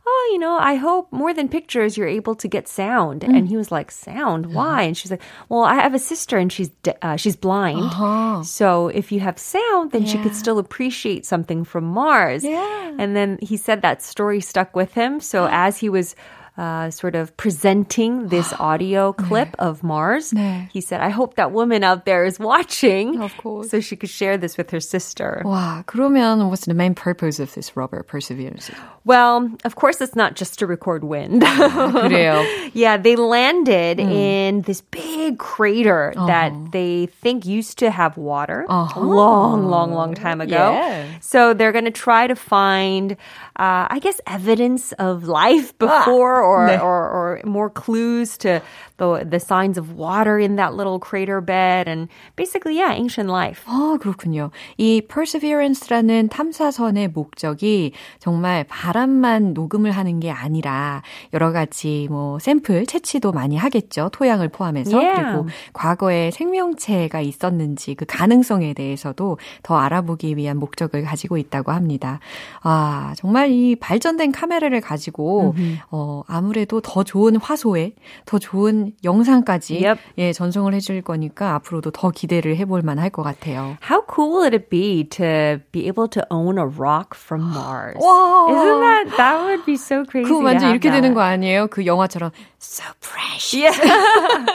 oh, 0.05 0.29
you 0.33 0.39
know, 0.39 0.57
I 0.57 0.75
hope 0.75 1.07
more 1.13 1.33
than 1.33 1.47
pictures, 1.47 1.95
you're 1.95 2.17
able 2.19 2.35
to 2.35 2.47
get 2.49 2.67
sound. 2.67 3.21
Mm. 3.21 3.37
And 3.37 3.47
he 3.47 3.55
was 3.55 3.71
like, 3.71 3.91
sound? 3.91 4.53
Why? 4.53 4.81
And 4.81 4.97
she's 4.97 5.11
like, 5.11 5.21
well, 5.47 5.63
I 5.63 5.75
have 5.75 5.93
a 5.93 5.99
sister 5.99 6.37
and 6.37 6.51
she's 6.51 6.69
de- 6.83 7.05
uh, 7.05 7.15
she's 7.15 7.37
blind. 7.37 7.79
Uh-huh. 7.79 8.43
So 8.43 8.87
if 8.87 9.11
you 9.11 9.19
have 9.21 9.37
sound, 9.37 9.91
then 9.91 10.03
yeah. 10.03 10.11
she 10.11 10.17
could 10.17 10.35
still 10.35 10.57
appreciate 10.57 11.25
something 11.25 11.63
from 11.63 11.85
Mars. 11.85 12.43
Yeah. 12.43 12.95
And 12.97 13.15
then 13.15 13.37
he 13.41 13.57
said 13.57 13.83
that 13.83 14.01
story 14.01 14.41
stuck 14.41 14.75
with 14.75 14.91
him. 14.93 15.19
So 15.21 15.47
as 15.51 15.77
he 15.77 15.87
was 15.87 16.15
uh, 16.58 16.90
sort 16.90 17.14
of 17.14 17.36
presenting 17.36 18.28
this 18.28 18.52
audio 18.58 19.12
clip 19.12 19.48
네. 19.48 19.54
of 19.58 19.82
Mars. 19.82 20.32
네. 20.32 20.68
He 20.72 20.80
said, 20.80 21.00
I 21.00 21.10
hope 21.10 21.36
that 21.36 21.52
woman 21.52 21.84
out 21.84 22.06
there 22.06 22.24
is 22.24 22.38
watching. 22.38 23.20
Of 23.20 23.36
course. 23.36 23.70
So 23.70 23.80
she 23.80 23.96
could 23.96 24.10
share 24.10 24.38
this 24.38 24.56
with 24.56 24.70
her 24.70 24.80
sister. 24.80 25.42
와, 25.44 25.84
그러면 25.84 26.48
what's 26.48 26.64
the 26.64 26.74
main 26.74 26.94
purpose 26.94 27.38
of 27.40 27.52
this 27.54 27.76
rover 27.76 28.02
Perseverance? 28.02 28.70
Well, 29.04 29.50
of 29.64 29.76
course, 29.76 30.00
it's 30.00 30.16
not 30.16 30.34
just 30.34 30.58
to 30.60 30.66
record 30.66 31.04
wind. 31.04 31.42
그래요. 31.42 32.44
yeah, 32.72 32.96
they 32.96 33.16
landed 33.16 33.98
mm. 33.98 34.10
in 34.10 34.62
this 34.62 34.80
big 34.80 35.38
crater 35.38 36.14
uh-huh. 36.16 36.26
that 36.26 36.72
they 36.72 37.06
think 37.20 37.44
used 37.44 37.78
to 37.78 37.90
have 37.90 38.16
water 38.16 38.64
uh-huh. 38.68 38.98
a 38.98 39.02
long, 39.02 39.68
long, 39.68 39.92
long 39.92 40.14
time 40.14 40.40
ago. 40.40 40.72
Yeah. 40.72 41.06
So 41.20 41.52
they're 41.52 41.72
going 41.72 41.84
to 41.84 41.90
try 41.90 42.26
to 42.26 42.34
find, 42.34 43.12
uh, 43.56 43.86
I 43.90 43.98
guess, 44.00 44.20
evidence 44.26 44.92
of 44.92 45.24
life 45.24 45.74
ah. 45.80 45.86
before 45.86 46.39
or, 46.41 46.67
네. 46.67 46.77
or, 46.77 47.09
or 47.09 47.41
more 47.45 47.69
clues 47.69 48.37
to 48.37 48.61
the, 48.97 49.25
the 49.29 49.39
signs 49.39 49.77
of 49.77 49.93
water 49.95 50.37
in 50.39 50.55
that 50.57 50.73
little 50.73 50.99
crater 50.99 51.41
bed 51.41 51.87
and 51.87 52.07
basically, 52.35 52.77
yeah, 52.77 52.93
ancient 52.93 53.29
life. 53.29 53.63
아, 53.67 53.97
그렇군요. 53.99 54.51
이 54.77 55.01
Perseverance라는 55.01 56.29
탐사선의 56.29 57.09
목적이 57.09 57.93
정말 58.19 58.63
바람만 58.67 59.53
녹음을 59.53 59.91
하는 59.91 60.19
게 60.19 60.31
아니라 60.31 61.01
여러 61.33 61.51
가지 61.51 62.07
뭐 62.09 62.39
샘플 62.39 62.85
채취도 62.85 63.31
많이 63.31 63.57
하겠죠. 63.57 64.09
토양을 64.11 64.49
포함해서. 64.49 64.97
Yeah. 64.97 65.21
그리고 65.21 65.47
과거에 65.73 66.31
생명체가 66.31 67.21
있었는지 67.21 67.95
그 67.95 68.05
가능성에 68.05 68.73
대해서도 68.73 69.37
더 69.63 69.77
알아보기 69.77 70.37
위한 70.37 70.57
목적을 70.57 71.03
가지고 71.03 71.37
있다고 71.37 71.71
합니다. 71.71 72.19
아, 72.61 73.13
정말 73.17 73.51
이 73.51 73.75
발전된 73.75 74.31
카메라를 74.31 74.81
가지고 74.81 75.53
mm-hmm. 75.55 75.79
어, 75.91 76.23
아무래도 76.31 76.79
더 76.79 77.03
좋은 77.03 77.35
화소에 77.35 77.91
더 78.25 78.39
좋은 78.39 78.93
영상까지 79.03 79.83
yep. 79.83 79.99
예, 80.17 80.31
전송을 80.31 80.73
해줄 80.73 81.01
거니까 81.01 81.55
앞으로도 81.55 81.91
더 81.91 82.09
기대를 82.09 82.55
해볼 82.55 82.81
만할 82.83 83.09
것 83.09 83.21
같아요. 83.21 83.75
How 83.83 84.01
cool 84.09 84.39
would 84.39 84.55
it 84.55 84.69
be 84.69 85.03
to 85.09 85.59
be 85.73 85.87
able 85.87 86.07
to 86.07 86.23
own 86.31 86.57
a 86.57 86.65
rock 86.65 87.15
from 87.15 87.51
Mars? 87.51 87.99
와. 87.99 88.47
Isn't 88.49 88.79
that 88.79 89.17
that 89.17 89.43
would 89.43 89.65
be 89.65 89.75
so 89.75 90.05
crazy? 90.09 90.31
그 90.31 90.41
완전 90.41 90.71
이렇게 90.71 90.89
that. 90.89 91.01
되는 91.01 91.13
거 91.13 91.21
아니에요? 91.21 91.67
그 91.67 91.85
영화처럼 91.85 92.31
so 92.59 92.83
precious. 93.01 93.51
Yeah. 93.57 94.45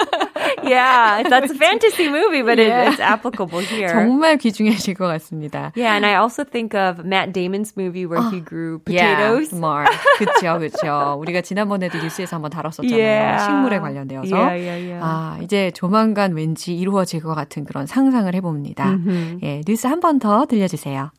yeah, 0.62 1.23
that's 1.28 1.50
a 1.50 1.54
fantasy 1.54 2.09
movie, 2.09 2.42
but 2.42 2.56
yeah. 2.56 2.88
it, 2.88 2.92
it's 2.92 3.00
applicable 3.00 3.61
here. 3.61 3.88
정말 3.88 4.38
귀중해질 4.38 4.95
것 4.95 5.06
같습니다. 5.06 5.73
Yeah, 5.75 5.97
and 5.97 6.06
I 6.06 6.14
also 6.14 6.45
think 6.45 6.75
of 6.75 7.04
Matt 7.04 7.33
Damon's 7.33 7.76
movie 7.76 8.06
where 8.06 8.23
he 8.30 8.40
grew 8.40 8.78
potatoes. 8.78 9.52
Yeah, 9.52 9.59
Mars. 9.59 9.90
그렇죠, 10.18 10.59
그렇죠. 10.59 11.18
우리가 11.21 11.42
지난 11.42 11.66
번에도 11.69 11.99
뉴스에서 11.99 12.37
한번 12.37 12.51
다뤘었잖아요. 12.51 12.97
Yeah. 12.97 13.45
식물에 13.45 13.79
관련되어서. 13.81 14.35
Yeah, 14.37 14.57
yeah, 14.57 14.91
yeah. 14.91 15.01
아, 15.03 15.39
이제 15.43 15.71
조만간 15.73 16.33
왠지 16.35 16.75
이루어질 16.77 17.21
것 17.23 17.35
같은 17.35 17.65
그런 17.65 17.87
상상을 17.87 18.33
해봅니다. 18.35 18.85
Mm-hmm. 18.85 19.41
예, 19.43 19.61
뉴스 19.67 19.87
한 19.87 20.01
번 20.01 20.19
더 20.19 20.47
들려주세요. 20.47 21.11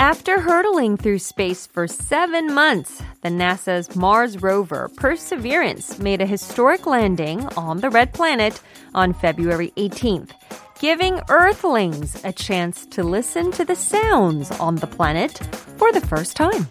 After 0.00 0.38
hurtling 0.40 0.96
through 0.96 1.18
space 1.18 1.66
for 1.66 1.88
seven 1.88 2.54
months, 2.54 3.02
the 3.22 3.30
NASA's 3.30 3.96
Mars 3.96 4.40
rover 4.40 4.88
Perseverance 4.96 5.98
made 5.98 6.20
a 6.20 6.26
historic 6.26 6.86
landing 6.86 7.44
on 7.56 7.78
the 7.78 7.90
red 7.90 8.12
planet 8.14 8.60
on 8.94 9.12
February 9.12 9.72
18th, 9.76 10.30
giving 10.79 11.19
Earthlings 11.29 12.23
a 12.23 12.31
chance 12.31 12.85
to 12.87 13.03
listen 13.03 13.51
to 13.51 13.65
the 13.65 13.75
sounds 13.75 14.51
on 14.59 14.75
the 14.75 14.87
planet 14.87 15.39
for 15.77 15.91
the 15.91 16.01
first 16.01 16.35
time. 16.35 16.67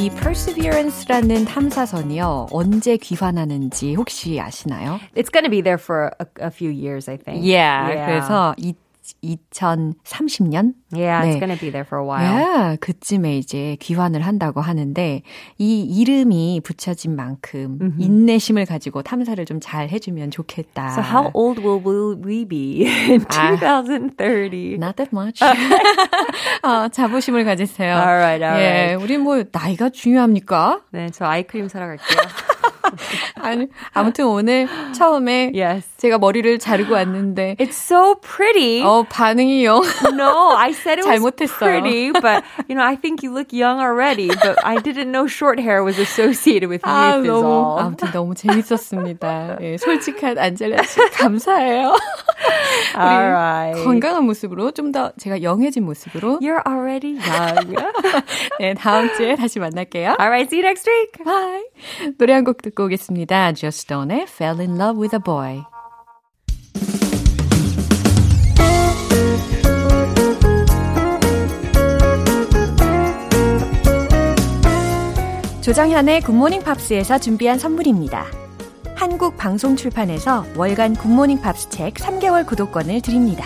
이 0.00 0.08
Perseverance라는 0.08 1.44
탐사선이요 1.44 2.46
언제 2.52 2.96
귀환하는지 2.96 3.94
혹시 3.96 4.40
아시나요? 4.40 4.98
It's 5.14 5.28
going 5.28 5.44
to 5.44 5.50
be 5.50 5.60
there 5.60 5.76
for 5.76 6.10
a, 6.18 6.26
a 6.40 6.50
few 6.50 6.70
years, 6.70 7.06
I 7.06 7.18
think. 7.18 7.44
Yeah, 7.44 7.88
yeah. 7.88 8.06
그래서 8.06 8.54
이 8.56 8.74
2030년? 9.23 10.73
Yeah, 10.93 11.25
네. 11.25 11.31
it's 11.31 11.39
gonna 11.39 11.59
be 11.59 11.69
there 11.69 11.83
for 11.85 11.99
a 11.99 12.05
while. 12.05 12.23
Yeah, 12.23 12.77
그쯤에 12.77 13.37
이제 13.37 13.75
귀환을 13.81 14.21
한다고 14.21 14.61
하는데 14.61 15.21
이 15.57 15.81
이름이 15.83 16.61
붙여진 16.63 17.15
만큼 17.15 17.77
mm-hmm. 17.79 18.01
인내심을 18.01 18.65
가지고 18.65 19.01
탐사를 19.03 19.43
좀 19.45 19.59
잘 19.65 19.89
해주면 19.89 20.29
좋겠다. 20.29 20.91
So 20.93 21.01
how 21.01 21.31
old 21.33 21.59
will, 21.59 22.15
we 22.23 22.45
be 22.45 22.85
in 22.85 23.25
2030? 23.25 24.77
Not 24.77 24.95
that 24.97 25.09
much. 25.11 25.41
어, 26.61 26.87
자부심을 26.89 27.43
가지세요. 27.45 27.95
Alright, 27.95 28.43
alright. 28.43 28.91
예, 28.91 28.93
우리 28.93 29.17
뭐 29.17 29.43
나이가 29.51 29.89
중요합니까? 29.89 30.81
네, 30.91 31.09
저 31.11 31.25
아이크림 31.25 31.67
사러 31.67 31.87
갈게요. 31.87 32.17
아니, 33.41 33.67
아무튼 33.93 34.25
오늘 34.25 34.67
처음에 34.93 35.51
yes. 35.55 35.87
제가 35.97 36.17
머리를 36.17 36.59
자르고 36.59 36.93
왔는데 36.93 37.55
It's 37.59 37.73
so 37.73 38.15
pretty. 38.21 38.83
어, 38.83 39.03
반응이요. 39.09 39.81
No, 40.13 40.55
I 40.55 40.71
said 40.71 40.99
it 40.99 41.05
was 41.07 41.19
잘못했어요. 41.19 41.59
pretty, 41.81 42.11
but 42.11 42.43
you 42.67 42.75
know, 42.75 42.83
I 42.83 42.95
think 42.95 43.23
you 43.23 43.31
look 43.33 43.51
young 43.53 43.79
already, 43.79 44.27
but 44.27 44.57
I 44.63 44.77
didn't 44.77 45.11
know 45.11 45.25
short 45.27 45.59
hair 45.59 45.83
was 45.83 45.97
associated 45.99 46.69
with 46.69 46.81
youth 46.85 46.95
아, 46.95 47.19
is 47.19 47.27
너무, 47.27 47.45
all. 47.45 47.79
아무튼 47.79 48.11
너무 48.11 48.35
재밌었습니다. 48.35 49.57
예, 49.61 49.77
솔직한 49.77 50.37
안젤라 50.37 50.83
씨 50.83 50.99
감사해요. 51.17 51.95
Alright. 52.95 53.83
건강한 53.83 54.23
모습으로 54.25 54.71
좀 54.71 54.91
더 54.91 55.11
제가 55.17 55.41
영해진 55.41 55.83
모습으로 55.83 56.39
You're 56.41 56.61
already 56.67 57.17
young. 57.17 57.75
네, 58.59 58.73
다음 58.75 59.09
주에 59.17 59.35
다시 59.35 59.59
만날게요. 59.59 60.15
Alright, 60.19 60.47
see 60.47 60.59
you 60.61 60.63
next 60.63 60.87
week. 60.87 61.11
Bye. 61.25 61.63
노래 62.17 62.33
한 62.33 62.43
곡 62.45 62.61
듣고 62.61 62.74
오겠습니다. 62.83 63.53
Joss 63.53 63.85
Stone의 63.85 64.23
Fell 64.23 64.59
in 64.59 64.79
Love 64.79 65.01
with 65.01 65.15
a 65.15 65.19
Boy. 65.23 65.63
조정현의 75.61 76.21
굿모닝 76.21 76.61
팝스에서 76.61 77.17
준비한 77.17 77.57
선물입니다. 77.57 78.25
한국 78.95 79.35
방송 79.35 79.75
출판에서 79.75 80.45
월간 80.55 80.95
굿모닝 80.95 81.41
팝스 81.41 81.69
책 81.69 81.95
3개월 81.95 82.45
구독권을 82.45 83.01
드립니다. 83.01 83.45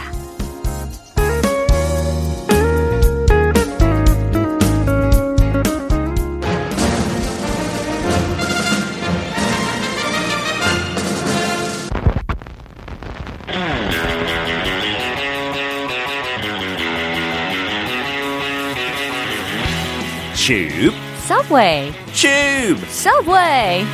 Tube. 20.49 20.95
Subway. 21.27 21.91
Tube. 22.11 22.81
Subway. 22.89 23.85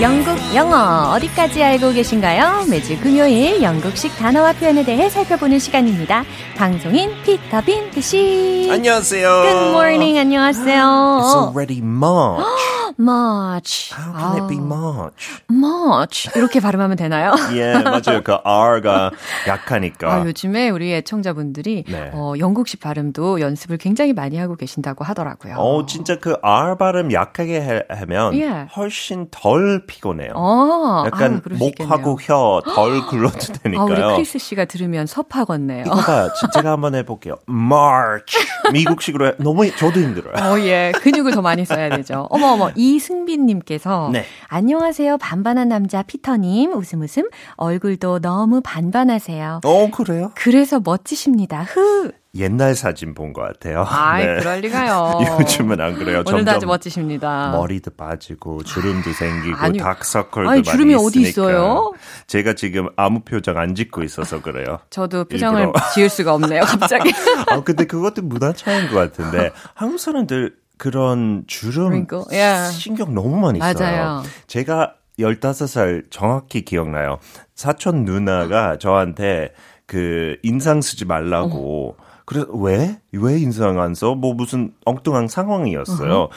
영국 0.00 0.36
영어 0.56 1.12
어디까지 1.12 1.62
알고 1.62 1.92
계신가요? 1.92 2.64
매주 2.68 2.98
금요일 2.98 3.62
영국식 3.62 4.16
단어와 4.18 4.54
표현에 4.54 4.84
대해 4.84 5.08
살펴보는 5.08 5.60
시간입니다. 5.60 6.24
방송인 6.56 7.12
피터 7.22 7.60
빈트 7.60 8.00
씨. 8.00 8.68
안녕하세요. 8.72 9.42
Good 9.42 9.68
morning. 9.68 10.18
안녕하세요. 10.18 11.20
It's 11.22 11.46
already 11.46 11.78
March. 11.78 12.75
March. 12.98 13.92
How 13.94 14.12
can 14.12 14.42
it 14.42 14.48
be 14.48 14.56
March? 14.58 15.42
March. 15.50 16.30
이렇게 16.34 16.60
발음하면 16.60 16.96
되나요? 16.96 17.34
yeah, 17.50 17.82
맞아요. 17.84 18.22
그 18.22 18.36
R가 18.44 19.10
약하니까. 19.46 20.12
아, 20.12 20.24
요즘에 20.24 20.70
우리 20.70 20.92
애청자분들이 20.94 21.84
네. 21.88 22.10
어, 22.14 22.32
영국식 22.38 22.80
발음도 22.80 23.40
연습을 23.40 23.76
굉장히 23.78 24.12
많이 24.12 24.38
하고 24.38 24.56
계신다고 24.56 25.04
하더라고요. 25.04 25.56
어, 25.56 25.86
진짜 25.86 26.16
그 26.18 26.36
R 26.42 26.76
발음 26.76 27.12
약하게 27.12 27.60
해- 27.60 27.82
하면 27.90 28.34
예. 28.38 28.66
훨씬 28.76 29.28
덜 29.30 29.84
피곤해요. 29.86 30.32
어, 30.34 31.04
약간 31.06 31.42
아유, 31.46 31.56
목하고. 31.58 32.18
혀 32.20 32.62
덜 32.64 33.04
굴러도 33.06 33.36
아, 33.36 33.58
되니까요. 33.62 33.86
우리 33.86 34.14
크리스 34.16 34.38
씨가 34.38 34.64
들으면 34.64 35.06
섭하겠네요. 35.06 35.84
이거 35.86 35.96
봐요. 35.96 36.28
제가 36.54 36.72
한번 36.72 36.94
해볼게요. 36.94 37.34
March. 37.48 38.38
미국식으로 38.72 39.26
해. 39.28 39.32
너무 39.38 39.70
저도 39.76 40.00
힘들어요. 40.00 40.34
어, 40.42 40.58
예. 40.60 40.92
근육을 41.02 41.32
더 41.32 41.42
많이 41.42 41.64
써야 41.64 41.88
되죠. 41.90 42.26
어머, 42.30 42.48
어머. 42.52 42.70
이 42.74 42.85
승빈님께서. 42.98 44.10
네. 44.12 44.24
안녕하세요. 44.48 45.18
반반한 45.18 45.68
남자 45.68 46.02
피터님. 46.02 46.72
웃음 46.72 47.02
웃음. 47.02 47.28
얼굴도 47.56 48.20
너무 48.20 48.60
반반하세요. 48.62 49.60
어, 49.64 49.90
그래요? 49.90 50.30
그래서 50.34 50.80
멋지십니다. 50.80 51.62
흐. 51.64 52.12
옛날 52.38 52.74
사진 52.74 53.14
본 53.14 53.32
것 53.32 53.40
같아요. 53.40 53.86
아이, 53.88 54.26
네. 54.26 54.36
그럴 54.36 54.60
리가요. 54.60 55.20
요즘은 55.40 55.80
안 55.80 55.94
그래요. 55.94 56.22
오늘도 56.26 56.50
아주 56.50 56.66
멋지십니다. 56.66 57.48
머리도 57.52 57.92
빠지고 57.96 58.62
주름도 58.62 59.10
생기고 59.14 59.56
아니, 59.56 59.78
다크서클도 59.78 60.50
아니, 60.50 60.58
많이 60.60 60.62
주름이 60.64 60.94
어디 60.96 61.22
있으니까. 61.22 61.30
있어요? 61.30 61.92
제가 62.26 62.52
지금 62.52 62.88
아무 62.96 63.20
표정 63.20 63.56
안 63.56 63.74
짓고 63.74 64.02
있어서 64.02 64.42
그래요. 64.42 64.80
저도 64.90 65.24
표정을 65.24 65.62
일부러. 65.62 65.80
지을 65.94 66.10
수가 66.10 66.34
없네요, 66.34 66.60
갑자기. 66.64 67.10
아 67.48 67.62
근데 67.62 67.86
그것도 67.86 68.20
문화 68.20 68.52
차이인 68.52 68.90
것 68.90 68.96
같은데 68.96 69.50
한국 69.72 69.98
사람들 69.98 70.56
그런 70.78 71.44
주름 71.46 71.88
Wrinkle, 71.88 72.24
yeah. 72.30 72.72
신경 72.76 73.14
너무 73.14 73.38
많이 73.38 73.58
써요. 73.58 73.74
맞아요. 73.78 74.22
제가 74.46 74.94
15살 75.18 76.10
정확히 76.10 76.62
기억나요. 76.62 77.18
사촌 77.54 78.04
누나가 78.04 78.78
저한테 78.78 79.52
그 79.86 80.36
인상 80.42 80.82
쓰지 80.82 81.04
말라고. 81.04 81.96
그래서 82.26 82.48
왜? 82.52 82.98
왜 83.12 83.38
인상 83.38 83.80
안 83.80 83.94
써? 83.94 84.14
뭐 84.14 84.34
무슨 84.34 84.72
엉뚱한 84.84 85.28
상황이었어요. 85.28 86.28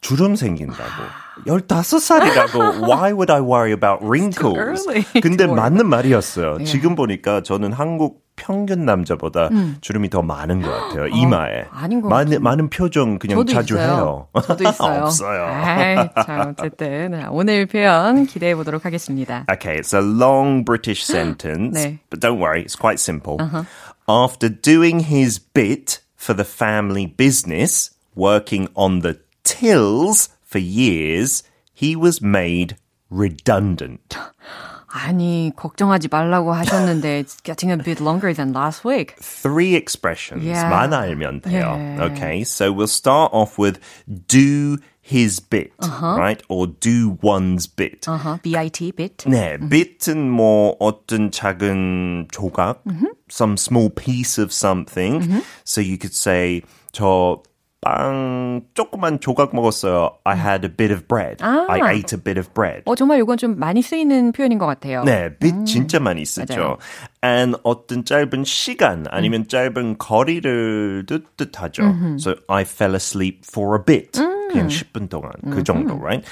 주름 0.00 0.36
생긴다고. 0.36 1.02
15살이라고. 1.46 2.82
Why 2.86 3.12
would 3.12 3.32
I 3.32 3.40
worry 3.40 3.72
about 3.72 4.04
wrinkles? 4.04 4.86
근데 5.20 5.46
맞는 5.46 5.88
말이었어요. 5.88 6.64
지금 6.64 6.94
보니까 6.94 7.42
저는 7.42 7.72
한국 7.72 8.27
평균 8.38 8.84
남자보다 8.86 9.50
주름이 9.80 10.08
더 10.10 10.22
많은 10.22 10.62
것 10.62 10.70
같아요. 10.70 11.08
이마에. 11.08 11.64
아닌 11.70 12.00
것 12.00 12.08
많은, 12.08 12.42
많은 12.42 12.70
표정 12.70 13.18
그냥 13.18 13.44
자주 13.46 13.74
있어요. 13.74 13.88
해요. 13.88 14.28
저도 14.44 14.68
있어요. 14.68 15.02
없어요. 15.02 15.44
아이, 15.44 15.96
자, 16.24 16.54
어쨌든 16.56 17.26
오늘 17.30 17.66
표현 17.66 18.26
기대해 18.26 18.54
보도록 18.54 18.84
하겠습니다. 18.84 19.44
Okay, 19.50 19.78
it's 19.78 19.92
a 19.92 20.00
long 20.00 20.64
British 20.64 21.04
sentence, 21.04 21.74
네. 21.74 21.98
but 22.10 22.20
don't 22.20 22.38
worry, 22.38 22.62
it's 22.62 22.76
quite 22.76 23.00
simple. 23.00 23.38
After 24.08 24.48
doing 24.48 25.00
his 25.00 25.38
bit 25.38 26.00
for 26.16 26.34
the 26.34 26.44
family 26.44 27.06
business, 27.06 27.90
working 28.14 28.68
on 28.74 29.00
the 29.00 29.18
tills 29.44 30.30
for 30.44 30.58
years, 30.58 31.42
he 31.74 31.94
was 31.96 32.22
made 32.22 32.76
redundant. 33.10 34.16
아니, 34.87 35.51
걱정하지 35.55 36.07
말라고 36.09 36.53
하셨는데 36.53 37.23
it's 37.23 37.41
getting 37.43 37.71
a 37.71 37.77
bit 37.77 37.99
longer 37.99 38.33
than 38.33 38.53
last 38.53 38.85
week. 38.85 39.15
Three 39.19 39.75
expressions. 39.75 40.43
Yeah. 40.43 40.69
만 40.69 40.93
알면 40.93 41.41
돼요. 41.41 41.75
Yeah. 41.75 42.03
Okay, 42.11 42.43
so 42.43 42.71
we'll 42.71 42.87
start 42.87 43.33
off 43.33 43.57
with 43.57 43.79
do 44.27 44.77
his 45.01 45.39
bit, 45.39 45.73
right? 45.81 46.41
Or 46.47 46.67
do 46.67 47.17
one's 47.21 47.67
bit. 47.67 48.07
Uh-huh, 48.07 48.37
BIT, 48.41 48.95
bit. 48.95 49.17
네, 49.25 49.57
bit은 49.57 50.29
뭐 50.29 50.77
어떤 50.79 51.31
작은 51.31 52.27
조각, 52.31 52.83
some 53.29 53.57
small 53.57 53.89
piece 53.89 54.37
of 54.37 54.53
something. 54.53 55.41
So 55.65 55.81
you 55.81 55.97
could 55.97 56.13
say 56.15 56.61
저 56.93 57.41
빵 57.81 58.61
조그만 58.73 59.19
조각 59.19 59.53
먹었어요. 59.53 60.17
I 60.23 60.37
had 60.37 60.65
a 60.65 60.71
bit 60.73 60.93
of 60.93 61.05
bread. 61.07 61.43
I 61.43 61.95
ate 61.95 62.15
a 62.15 62.21
bit 62.21 62.39
of 62.39 62.53
bread. 62.53 62.83
어, 62.85 62.95
정말 62.95 63.19
이건 63.19 63.37
좀 63.37 63.59
많이 63.59 63.81
쓰이는 63.81 64.31
표현인 64.31 64.57
것 64.57 64.65
같아요. 64.65 65.03
네, 65.03 65.37
bit 65.37 65.65
진짜 65.65 65.99
많이 65.99 66.23
쓰죠. 66.23 66.55
맞아요. 66.55 66.77
and 67.23 67.57
어떤 67.63 68.05
짧은 68.05 68.45
시간 68.45 69.05
아니면 69.09 69.49
짧은 69.49 69.97
거리를 69.97 71.05
뜻, 71.07 71.35
뜻하죠. 71.35 71.83
So 72.19 72.35
I 72.47 72.61
fell 72.61 72.95
asleep 72.95 73.41
for 73.45 73.77
a 73.77 73.83
bit. 73.85 74.17
그냥 74.49 74.69
10분 74.69 75.09
동안 75.09 75.31
그 75.51 75.63
정도, 75.63 75.95
right? 75.99 76.25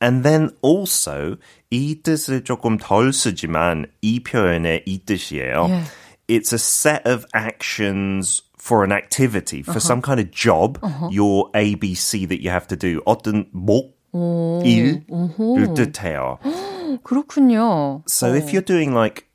And 0.00 0.22
then 0.22 0.50
also 0.64 1.36
이 1.70 2.02
뜻을 2.02 2.44
조금 2.44 2.78
덜 2.78 3.12
쓰지만 3.12 3.86
이 4.00 4.22
표현의 4.22 4.84
이 4.86 5.04
뜻이에요. 5.04 5.66
Yeah. 5.68 5.90
It's 6.28 6.52
a 6.54 6.58
set 6.58 7.06
of 7.06 7.26
actions 7.34 8.42
for 8.58 8.84
an 8.84 8.92
activity, 8.92 9.62
for 9.62 9.80
some 9.80 10.00
kind 10.00 10.20
of 10.20 10.30
job, 10.30 10.78
your 11.10 11.50
ABC 11.52 12.26
that 12.28 12.42
you 12.42 12.50
have 12.50 12.66
to 12.68 12.76
do. 12.76 13.00
어떤 13.06 13.46
목, 13.52 13.94
일을 14.14 15.74
뜻해요. 15.74 16.38
그렇군요. 17.02 18.02
So 18.06 18.32
if 18.32 18.52
you're 18.52 18.62
doing 18.62 18.94
like 18.94 19.26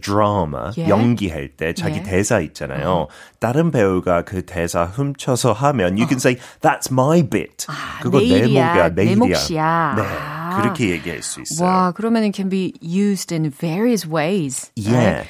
drama, 0.00 0.72
Yeah. 0.76 0.90
연기할 0.90 1.56
때 1.56 1.72
자기 1.72 1.96
Yeah. 1.98 2.10
대사 2.10 2.40
있잖아요. 2.40 3.08
다른 3.40 3.70
배우가 3.70 4.22
그 4.22 4.44
대사 4.44 4.84
훔쳐서 4.84 5.52
하면 5.52 5.96
you 5.96 6.06
can 6.06 6.18
say 6.18 6.36
that's 6.60 6.90
my 6.92 7.22
bit. 7.22 7.66
그거 8.02 8.18
내 8.20 8.28
내 8.28 8.42
목이야, 8.46 8.88
내 8.94 9.04
내. 9.04 9.14
몫이야. 9.16 9.94
네, 9.96 10.02
아. 10.04 10.60
그렇게 10.60 10.90
얘기할 10.90 11.22
수 11.22 11.40
있어요. 11.40 11.66
와, 11.66 11.92
그러면 11.92 12.22
it 12.24 12.36
can 12.36 12.50
be 12.50 12.74
used 12.82 13.32
in 13.34 13.50
various 13.50 14.06
ways. 14.06 14.70
Yeah. 14.76 15.24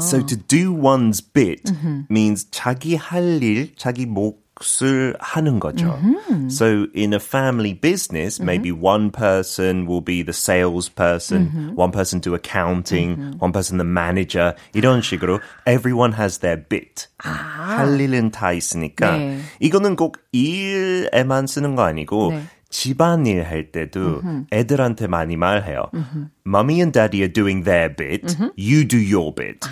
So 0.00 0.22
to 0.24 0.36
do 0.36 0.72
one's 0.72 1.20
bit 1.20 1.72
means 2.08 2.46
자기 2.52 2.94
할 2.96 3.42
일, 3.42 3.74
자기 3.76 4.06
몫을 4.59 5.15
하는 5.19 5.59
거죠. 5.59 5.97
So 6.49 6.87
in 6.93 7.13
a 7.13 7.19
family 7.19 7.73
business, 7.73 8.41
maybe 8.41 8.71
one 8.71 9.09
person 9.09 9.87
will 9.87 10.03
be 10.03 10.21
the 10.21 10.33
salesperson, 10.33 11.73
one 11.75 11.91
person 11.91 12.19
do 12.19 12.35
accounting, 12.35 13.37
one 13.39 13.53
person 13.53 13.77
the 13.77 13.87
manager. 13.87 14.53
이런 14.73 15.01
식으로 15.01 15.39
everyone 15.65 16.13
has 16.13 16.39
their 16.39 16.61
bit. 16.67 17.07
할 17.19 17.99
일은 17.99 18.31
다 18.31 18.51
있으니까 18.51 19.17
네. 19.17 19.39
이거는 19.59 19.95
꼭 19.95 20.17
일에만 20.33 21.47
쓰는 21.47 21.75
거 21.75 21.83
아니고 21.83 22.31
네. 22.31 22.43
집안일 22.69 23.43
할 23.43 23.71
때도 23.71 24.21
애들한테 24.51 25.07
많이 25.07 25.37
말해요. 25.37 25.89
Mommy 26.45 26.81
and 26.81 26.91
Daddy 26.91 27.21
are 27.21 27.31
doing 27.31 27.63
their 27.63 27.95
bit. 27.95 28.35
You 28.57 28.85
do 28.85 28.97
your 28.97 29.33
bit. 29.33 29.65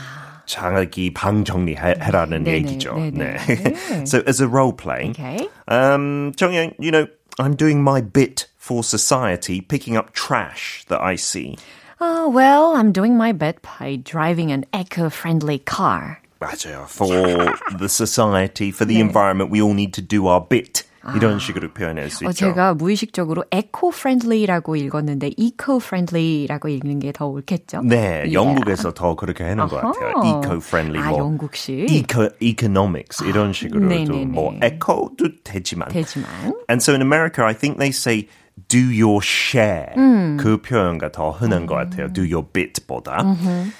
자기 0.45 1.13
방 1.13 1.43
정리해라는 1.43 2.43
네네, 2.43 2.57
얘기죠. 2.57 2.95
네네. 2.95 3.35
네. 3.37 4.07
so 4.07 4.23
as 4.25 4.39
a 4.41 4.47
role 4.47 4.71
play, 4.71 5.09
Okay. 5.11 5.47
um, 5.67 6.31
정연, 6.37 6.73
you 6.79 6.91
know, 6.91 7.07
I'm 7.39 7.55
doing 7.55 7.83
my 7.83 8.01
bit 8.01 8.47
for 8.57 8.83
society, 8.83 9.61
picking 9.61 9.97
up 9.97 10.13
trash 10.13 10.85
that 10.89 11.01
I 11.01 11.15
see. 11.15 11.57
Uh, 11.99 12.27
well, 12.31 12.75
I'm 12.75 12.91
doing 12.91 13.17
my 13.17 13.31
bit 13.31 13.59
by 13.61 13.97
driving 14.03 14.51
an 14.51 14.65
eco-friendly 14.73 15.59
car. 15.59 16.21
맞아요. 16.39 16.87
For 16.87 17.53
the 17.77 17.89
society, 17.89 18.71
for 18.71 18.85
the 18.85 18.99
environment, 18.99 19.49
we 19.49 19.61
all 19.61 19.73
need 19.73 19.93
to 19.95 20.01
do 20.01 20.27
our 20.27 20.39
bit. 20.39 20.83
이런 21.16 21.38
식으로 21.38 21.72
표현할 21.72 22.10
수 22.10 22.24
어, 22.26 22.30
있죠. 22.30 22.46
제가 22.46 22.74
무의식적으로 22.74 23.44
eco-friendly라고 23.50 24.76
읽었는데 24.78 25.30
eco-friendly라고 25.36 26.68
읽는 26.68 26.98
게 27.00 27.12
더 27.12 27.26
옳겠죠? 27.26 27.82
네, 27.82 28.22
Yeah. 28.22 28.32
영국에서 28.34 28.92
더 28.94 29.14
그렇게 29.16 29.44
하는 29.44 29.66
것 29.66 29.76
같아요. 29.80 30.12
아하. 30.16 30.40
eco-friendly, 30.40 31.00
아, 31.02 31.10
뭐 31.10 31.18
영국식. 31.18 31.90
eco, 31.90 32.28
economics 32.40 33.22
이런 33.24 33.52
식으로도 33.52 33.86
네네네. 33.88 34.24
뭐 34.26 34.52
eco도 34.62 35.42
되지만. 35.44 35.88
되지만. 35.88 36.26
And 36.68 36.80
so 36.82 36.92
in 36.94 37.02
America, 37.02 37.44
I 37.44 37.54
think 37.54 37.78
they 37.78 37.90
say 37.90 38.28
do 38.68 38.78
your 38.78 39.20
share. 39.22 39.94
그 40.38 40.60
표현가 40.62 41.12
더 41.12 41.30
흔한 41.30 41.66
것 41.66 41.74
같아요. 41.74 42.12
do 42.12 42.22
your 42.24 42.46
bit보다. 42.52 43.22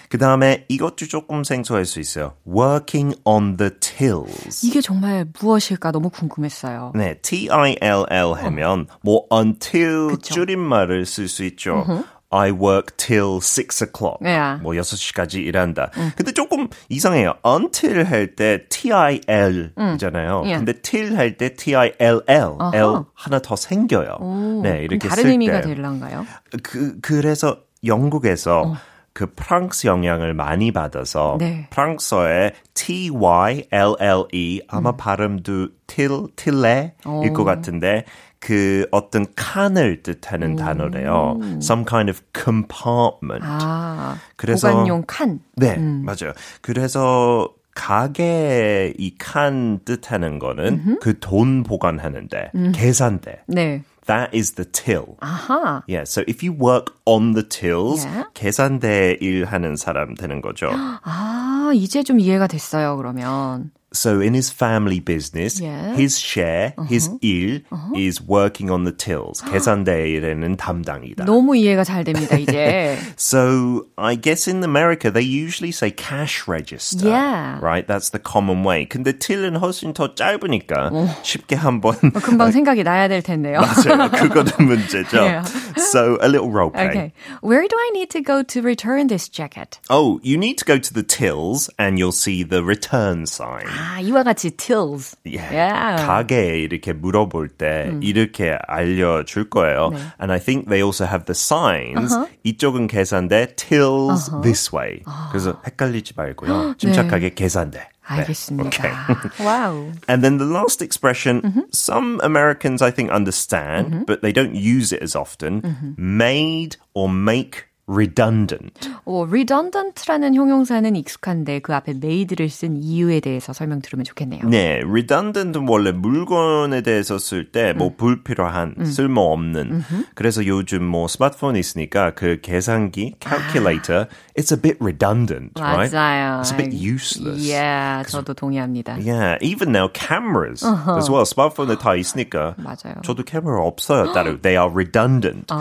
그 0.09 0.19
다음에 0.19 0.65
이것도 0.69 1.07
조금 1.09 1.45
생소할 1.45 1.85
수 1.87 2.01
있어요. 2.01 2.35
working 2.47 3.19
on 3.25 3.57
the 3.57 3.71
tills. 3.81 4.67
이게 4.67 4.81
정말 4.81 5.27
무엇일까 5.41 5.93
너무 5.93 6.11
궁금했어요. 6.11 6.93
네, 6.95 7.15
T-I-L-L 7.23 8.33
하면 8.33 8.87
뭐 9.03 9.27
until 9.33 10.09
그쵸. 10.09 10.35
줄임말을 10.35 11.07
쓸 11.07 11.29
수 11.29 11.45
있죠. 11.45 11.85
I 12.33 12.51
work 12.51 12.97
till 12.97 13.41
6 13.41 13.83
o'clock. 13.83 14.19
네. 14.21 14.39
뭐 14.63 14.73
6시까지 14.73 15.35
일한다. 15.45 15.91
근데 16.17 16.33
조금 16.33 16.69
이상해요. 16.89 17.35
until 17.47 18.05
할 18.05 18.35
때 18.35 18.67
T-I-L이잖아요. 18.69 20.43
예. 20.47 20.57
근데 20.57 20.73
till 20.81 21.17
할 21.17 21.37
때 21.37 21.55
T-I-L-L. 21.55 22.57
L 22.75 23.05
하나 23.15 23.39
더 23.41 23.55
생겨요. 23.57 24.19
네, 24.63 24.71
그럼 24.71 24.83
이렇게 24.85 25.09
다른 25.09 25.23
쓸 25.25 25.31
의미가 25.31 25.61
때. 25.61 25.69
될란가요? 25.69 26.27
그, 26.63 26.99
그래서 27.01 27.59
영국에서 27.85 28.75
그 29.13 29.27
프랑스 29.35 29.87
영향을 29.87 30.33
많이 30.33 30.73
받아서 30.73 31.37
네. 31.39 31.67
프랑스어의 31.71 32.53
T-Y-L-L-E 32.75 34.63
아마 34.69 34.93
발음도 34.93 35.69
till, 35.87 36.29
til레일 36.37 37.33
것 37.35 37.45
같은데 37.45 38.05
그 38.45 38.87
어떤 38.91 39.25
칸을 39.37 40.03
뜻하는 40.03 40.57
단어래요. 40.57 41.39
Some 41.63 41.85
kind 41.89 42.11
of 42.11 42.21
compartment. 42.35 43.45
아, 43.47 44.17
그래서 44.35 44.69
보관용 44.69 45.05
칸. 45.07 45.39
네, 45.55 45.77
맞아요. 45.77 46.33
그래서 46.61 47.49
가게 47.75 48.93
이 48.99 49.15
칸 49.17 49.79
뜻하는 49.85 50.41
거는 50.41 50.99
그 51.01 51.19
돈 51.21 51.63
보관하는데 51.63 52.51
계산대. 52.75 53.43
네. 53.47 53.85
That 54.07 54.37
is 54.37 54.55
the 54.57 54.69
till. 54.73 55.15
아하. 55.21 55.85
Yeah, 55.89 56.03
so 56.03 56.23
if 56.29 56.43
you 56.45 56.51
work 56.53 56.93
on 57.07 57.35
the 57.35 57.49
tills, 57.49 58.05
Yeah. 58.05 58.25
계산대 58.35 59.19
일하는 59.21 59.77
사람 59.77 60.17
되는 60.17 60.41
거죠. 60.43 60.67
아, 61.05 61.71
이제 61.73 62.03
좀 62.03 62.19
이해가 62.19 62.49
됐어요, 62.49 62.97
그러면. 62.97 63.71
So 63.94 64.20
in 64.20 64.34
his 64.36 64.52
family 64.52 65.00
business, 65.00 65.62
Yeah. 65.62 65.96
his 65.96 66.20
share, 66.20 66.76
his 66.90 67.10
일 67.24 67.64
is 67.96 68.22
working 68.22 68.70
on 68.70 68.84
the 68.84 68.92
tills. 68.92 69.42
계산대 69.42 70.12
일에는 70.12 70.58
담당이다. 70.58 71.24
너무 71.26 71.56
이해가 71.56 71.86
잘 71.86 72.04
됩니다, 72.04 72.38
이제. 72.38 72.98
So 73.18 73.88
I 73.98 74.16
guess 74.20 74.46
in 74.46 74.62
America 74.64 75.10
they 75.10 75.24
usually 75.24 75.72
say 75.72 75.90
cash 75.90 76.48
register. 76.48 77.08
Yeah. 77.08 77.60
Right? 77.64 77.88
That's 77.88 78.12
the 78.12 78.20
common 78.20 78.64
way. 78.68 78.86
근데 78.86 79.18
till은 79.18 79.56
훨씬 79.56 79.94
더 79.94 80.14
짧으니까 80.14 80.92
쉽게 81.24 81.56
한번 81.56 81.96
금방 82.22 82.52
생각이 82.52 82.84
나야 82.84 83.08
될 83.08 83.24
텐데요. 83.24 83.62
맞아요. 83.62 84.12
그거는 84.12 84.52
문제죠. 84.68 85.18
Yeah. 85.18 85.48
So 85.80 86.18
a 86.22 86.28
little 86.28 86.52
role 86.52 86.72
play. 86.72 86.90
Okay. 86.90 87.14
Where 87.42 87.66
do 87.66 87.76
I 87.80 87.90
need 87.94 88.12
to 88.12 88.22
go 88.22 88.44
to 88.44 88.62
return 88.62 89.08
this 89.08 89.30
jacket? 89.30 89.80
Oh, 89.90 90.20
you 90.22 90.38
need 90.38 90.58
to 90.60 90.66
go 90.66 90.78
to 90.78 90.94
the 90.94 91.04
tills 91.04 91.70
and 91.80 91.98
you'll 91.98 92.12
see 92.12 92.44
the 92.44 92.62
return 92.64 93.26
sign. 93.26 93.66
아, 93.82 94.00
이와 94.00 94.24
같이 94.24 94.52
tills. 94.52 95.18
Yeah. 95.26 95.54
Yeah. 95.54 96.06
가게에 96.06 96.60
이렇게 96.60 96.94
물어볼 96.94 97.50
때 97.50 97.92
이렇게 98.02 98.58
알려줄 98.68 99.50
거예요. 99.50 99.92
And 100.20 100.32
I 100.32 100.40
think 100.40 100.68
they 100.68 100.84
also 100.84 101.06
have 101.06 101.26
the 101.26 101.36
signs. 101.36 102.14
이쪽은 102.44 102.88
계산대, 102.88 103.56
tills 103.56 104.30
this 104.44 104.74
way. 104.74 105.02
그래서 105.32 105.60
헷갈리지 105.66 106.14
말고요. 106.16 106.76
침착하게 106.78 107.34
계산대. 107.34 107.80
네. 107.80 107.90
알겠습니다. 108.08 108.68
Okay. 108.68 108.94
와우. 109.44 109.92
And 110.08 110.24
then 110.24 110.38
the 110.38 110.48
last 110.48 110.82
expression, 110.82 111.68
some 111.74 112.22
Americans 112.24 112.82
I 112.82 112.90
think 112.90 113.12
understand, 113.12 114.06
but 114.06 114.22
they 114.22 114.32
don't 114.32 114.56
use 114.56 114.94
it 114.94 115.04
as 115.04 115.14
often. 115.16 115.96
Made 115.98 116.78
or 116.94 117.10
make 117.10 117.66
redundant. 117.93 118.91
어, 119.05 119.27
redundant라는 119.29 120.35
형용사는 120.35 120.95
익숙한데 120.97 121.61
그 121.61 121.75
앞에 121.75 121.93
made를 121.97 122.49
쓴 122.49 122.77
이유에 122.77 123.21
대해서 123.21 123.53
설명 123.53 123.81
들으면 123.81 124.05
좋겠네요. 124.05 124.49
네, 124.49 124.81
redundant은 124.85 125.67
원래 125.69 125.93
물건에 125.93 126.83
대해서 126.83 127.19
쓸 127.19 127.51
때뭐 127.53 127.95
불필요한, 127.97 128.77
쓸모없는. 128.85 129.83
그래서 130.15 130.47
요즘 130.47 130.85
뭐 130.85 131.09
스마트폰 131.09 131.57
있으니까 131.57 132.15
그 132.15 132.39
계산기, 132.41 133.17
calculator, 133.21 134.07
it's 134.36 134.52
a 134.52 134.58
bit 134.58 134.78
redundant, 134.80 135.54
right? 135.60 135.90
맞아요. 135.92 136.42
It's 136.42 136.52
a 136.52 136.58
bit 136.58 136.74
useless. 136.74 137.42
Yeah, 137.42 138.04
저도 138.04 138.34
동의합니다. 138.36 138.98
Yeah, 139.04 139.38
even 139.42 139.72
now 139.72 139.88
cameras 139.88 140.64
as 140.64 141.10
well. 141.10 141.26
스마트폰에 141.26 141.78
다 141.80 141.96
있으니까. 141.96 142.56
맞아요. 142.58 143.02
저도 143.04 143.24
카메라 143.26 143.64
없어요. 143.64 144.14
따로. 144.14 144.42
They 144.42 144.58
are 144.58 144.70
redundant. 144.70 145.52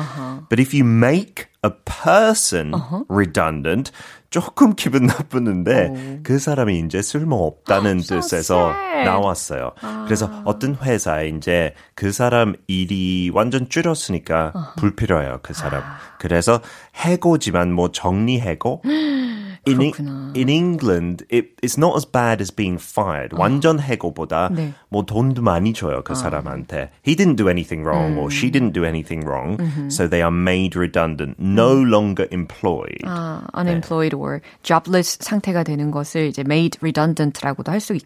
But 0.48 0.60
if 0.60 0.74
you 0.74 0.84
make 0.84 1.48
a 1.62 1.70
person 1.70 2.74
redundant, 3.08 3.90
조금 4.31 4.75
기분 4.75 5.05
나쁘는데 5.07 6.21
그 6.23 6.39
사람이 6.39 6.79
이제 6.79 7.01
쓸모없다는 7.01 7.99
So 7.99 8.21
뜻에서 8.21 8.71
sad. 8.71 9.05
나왔어요. 9.05 9.73
그래서 10.05 10.31
어떤 10.45 10.75
회사에 10.75 11.27
이제 11.27 11.73
그 11.95 12.13
사람 12.13 12.55
일이 12.67 13.29
완전 13.33 13.67
줄였으니까 13.67 14.73
불필요해요, 14.77 15.39
그 15.43 15.53
사람. 15.53 15.83
그래서 16.17 16.61
해고지만 16.95 17.73
뭐 17.73 17.91
정리해고 17.91 18.81
In, 19.66 19.80
E- 19.82 19.90
그렇구나. 19.90 20.32
in 20.36 20.48
England, 20.48 21.24
it, 21.30 21.56
it's 21.62 21.76
not 21.76 21.96
as 21.96 22.04
bad 22.06 22.40
as 22.40 22.50
being 22.54 22.78
fired. 22.80 23.34
완전 23.36 23.78
해고보다 23.80 24.50
네. 24.52 24.72
뭐 24.88 25.04
돈도 25.04 25.42
많이 25.42 25.72
줘요 25.72 26.02
그 26.04 26.14
사람한테. 26.14 26.90
He 27.06 27.16
didn't 27.16 27.36
do 27.36 27.48
anything 27.48 27.82
wrong 27.86 28.16
or 28.18 28.30
she 28.30 28.50
didn't 28.50 28.72
do 28.72 28.84
anything 28.84 29.24
wrong, 29.26 29.58
so 29.90 30.06
they 30.08 30.22
are 30.22 30.30
made 30.34 30.76
redundant, 30.76 31.36
no 31.40 31.72
longer 31.74 32.26
employed. 32.30 33.02
아, 33.04 33.46
unemployed 33.56 34.14
or 34.14 34.40
jobless 34.62 35.18
상태가 35.20 35.62
되는 35.64 35.90
것을 35.90 36.26
이제 36.28 36.42
made 36.46 36.78
redundant라고도 36.82 37.72
할 37.72 37.80
수 37.80 37.96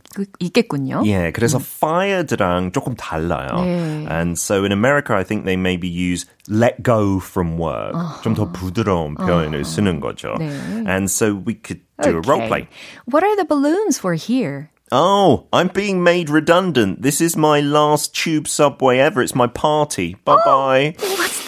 있겠군요. 0.40 1.03
Yeah, 1.05 1.31
그래서 1.33 1.59
fired랑 1.59 2.73
조금 2.73 2.94
달라요. 2.96 3.49
네. 3.64 4.07
And 4.11 4.38
so 4.38 4.64
in 4.64 4.73
America, 4.73 5.14
I 5.14 5.25
think 5.25 5.44
they 5.44 5.57
maybe 5.57 5.88
use 5.88 6.27
let 6.49 6.83
go 6.83 7.18
from 7.20 7.59
work. 7.59 7.94
좀 8.23 8.35
더 8.35 8.51
부드러운 8.53 9.14
표현을 9.14 9.64
쓰는 9.64 10.01
거죠. 10.01 10.35
네. 10.38 10.49
And 10.87 11.05
so 11.11 11.35
we 11.45 11.53
could 11.53 11.81
do 12.01 12.17
a 12.17 12.21
role 12.21 12.47
play. 12.47 12.67
What 13.05 13.23
are 13.23 13.36
the 13.36 13.45
balloons 13.45 13.99
for 13.99 14.13
here? 14.15 14.71
Oh, 14.91 15.47
I'm 15.51 15.69
being 15.69 16.03
made 16.03 16.29
redundant. 16.29 17.01
This 17.01 17.19
is 17.19 17.36
my 17.36 17.60
last 17.60 18.13
tube 18.15 18.47
subway 18.47 18.99
ever. 18.99 19.21
It's 19.21 19.34
my 19.36 19.47
party. 19.47 20.15
Bye 20.25 20.38
bye. 20.45 20.95
Matter? 20.99 21.44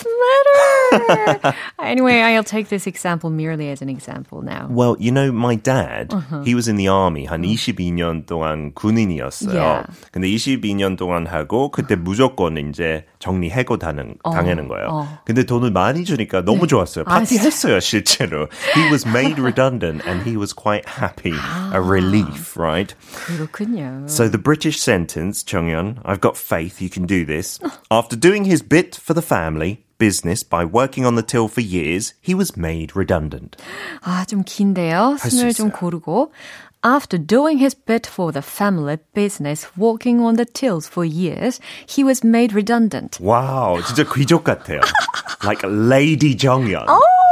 anyway, 1.83 2.21
I'll 2.21 2.45
take 2.45 2.69
this 2.69 2.87
example 2.87 3.31
merely 3.31 3.71
as 3.71 3.83
an 3.83 3.89
example 3.89 4.43
now. 4.43 4.67
Well, 4.71 4.97
you 4.99 5.11
know, 5.11 5.33
my 5.33 5.57
dad, 5.57 6.13
Uh-huh. 6.13 6.43
he 6.43 6.55
was 6.55 6.69
in 6.69 6.77
the 6.77 6.89
army 6.89 7.27
한 7.27 7.43
22년 7.43 8.27
동안 8.27 8.73
군인이었어요. 8.75 9.55
Yeah. 9.55 9.87
근데 10.13 10.29
22년 10.29 10.97
동안 10.97 11.27
하고 11.27 11.71
그때 11.71 11.97
무조건 11.97 12.57
이제 12.59 13.05
정리 13.19 13.51
해고 13.51 13.79
당하는, 13.79 14.17
당하는 14.25 14.69
거예요. 14.69 14.87
어. 14.89 15.09
근데 15.25 15.45
돈을 15.45 15.71
많이 15.71 16.05
주니까 16.05 16.43
너무 16.45 16.67
좋았어요. 16.67 17.05
아, 17.07 17.19
파티 17.21 17.39
했어요, 17.39 17.81
실제로. 17.81 18.49
He 18.75 18.91
was 18.91 19.07
made 19.07 19.41
redundant 19.41 20.07
and 20.07 20.23
he 20.29 20.37
was 20.37 20.53
quite 20.55 20.85
happy. 20.89 21.35
A 21.73 21.81
relief, 21.81 22.57
right? 22.57 22.95
그렇군요. 23.27 24.09
So 24.09 24.29
the 24.29 24.39
British 24.39 24.79
sentence, 24.81 25.43
정연, 25.45 25.99
I've 26.05 26.21
got 26.21 26.37
faith 26.37 26.81
you 26.83 26.89
can 26.91 27.07
do 27.07 27.25
this. 27.25 27.59
After 27.91 28.17
doing 28.17 28.45
his 28.45 28.63
bit 28.63 28.97
for 28.97 29.15
the 29.15 29.23
family, 29.23 29.85
business 29.99 30.43
by 30.43 30.65
working 30.65 31.07
on 31.07 31.15
the 31.15 31.23
till 31.23 31.49
for 31.49 31.61
years, 31.61 32.15
he 32.21 32.35
was 32.35 32.57
made 32.57 32.97
redundant. 32.97 33.57
아, 34.03 34.25
좀 34.27 34.43
긴데요. 34.45 35.17
수 35.19 35.31
숨을 35.31 35.53
좀 35.55 35.69
있어요. 35.69 35.79
고르고. 35.79 36.33
After 36.85 37.17
doing 37.17 37.59
his 37.59 37.77
bit 37.77 38.09
for 38.11 38.33
the 38.33 38.43
family 38.43 38.99
business, 39.15 39.69
working 39.79 40.19
on 40.21 40.35
the 40.35 40.45
tills 40.45 40.89
for 40.89 41.07
years, 41.07 41.61
he 41.87 42.03
was 42.03 42.27
made 42.27 42.53
redundant. 42.53 43.23
와우, 43.23 43.81
진짜 43.85 44.03
귀족 44.13 44.43
같아요. 44.43 44.81
like 45.45 45.63
Lady 45.63 46.37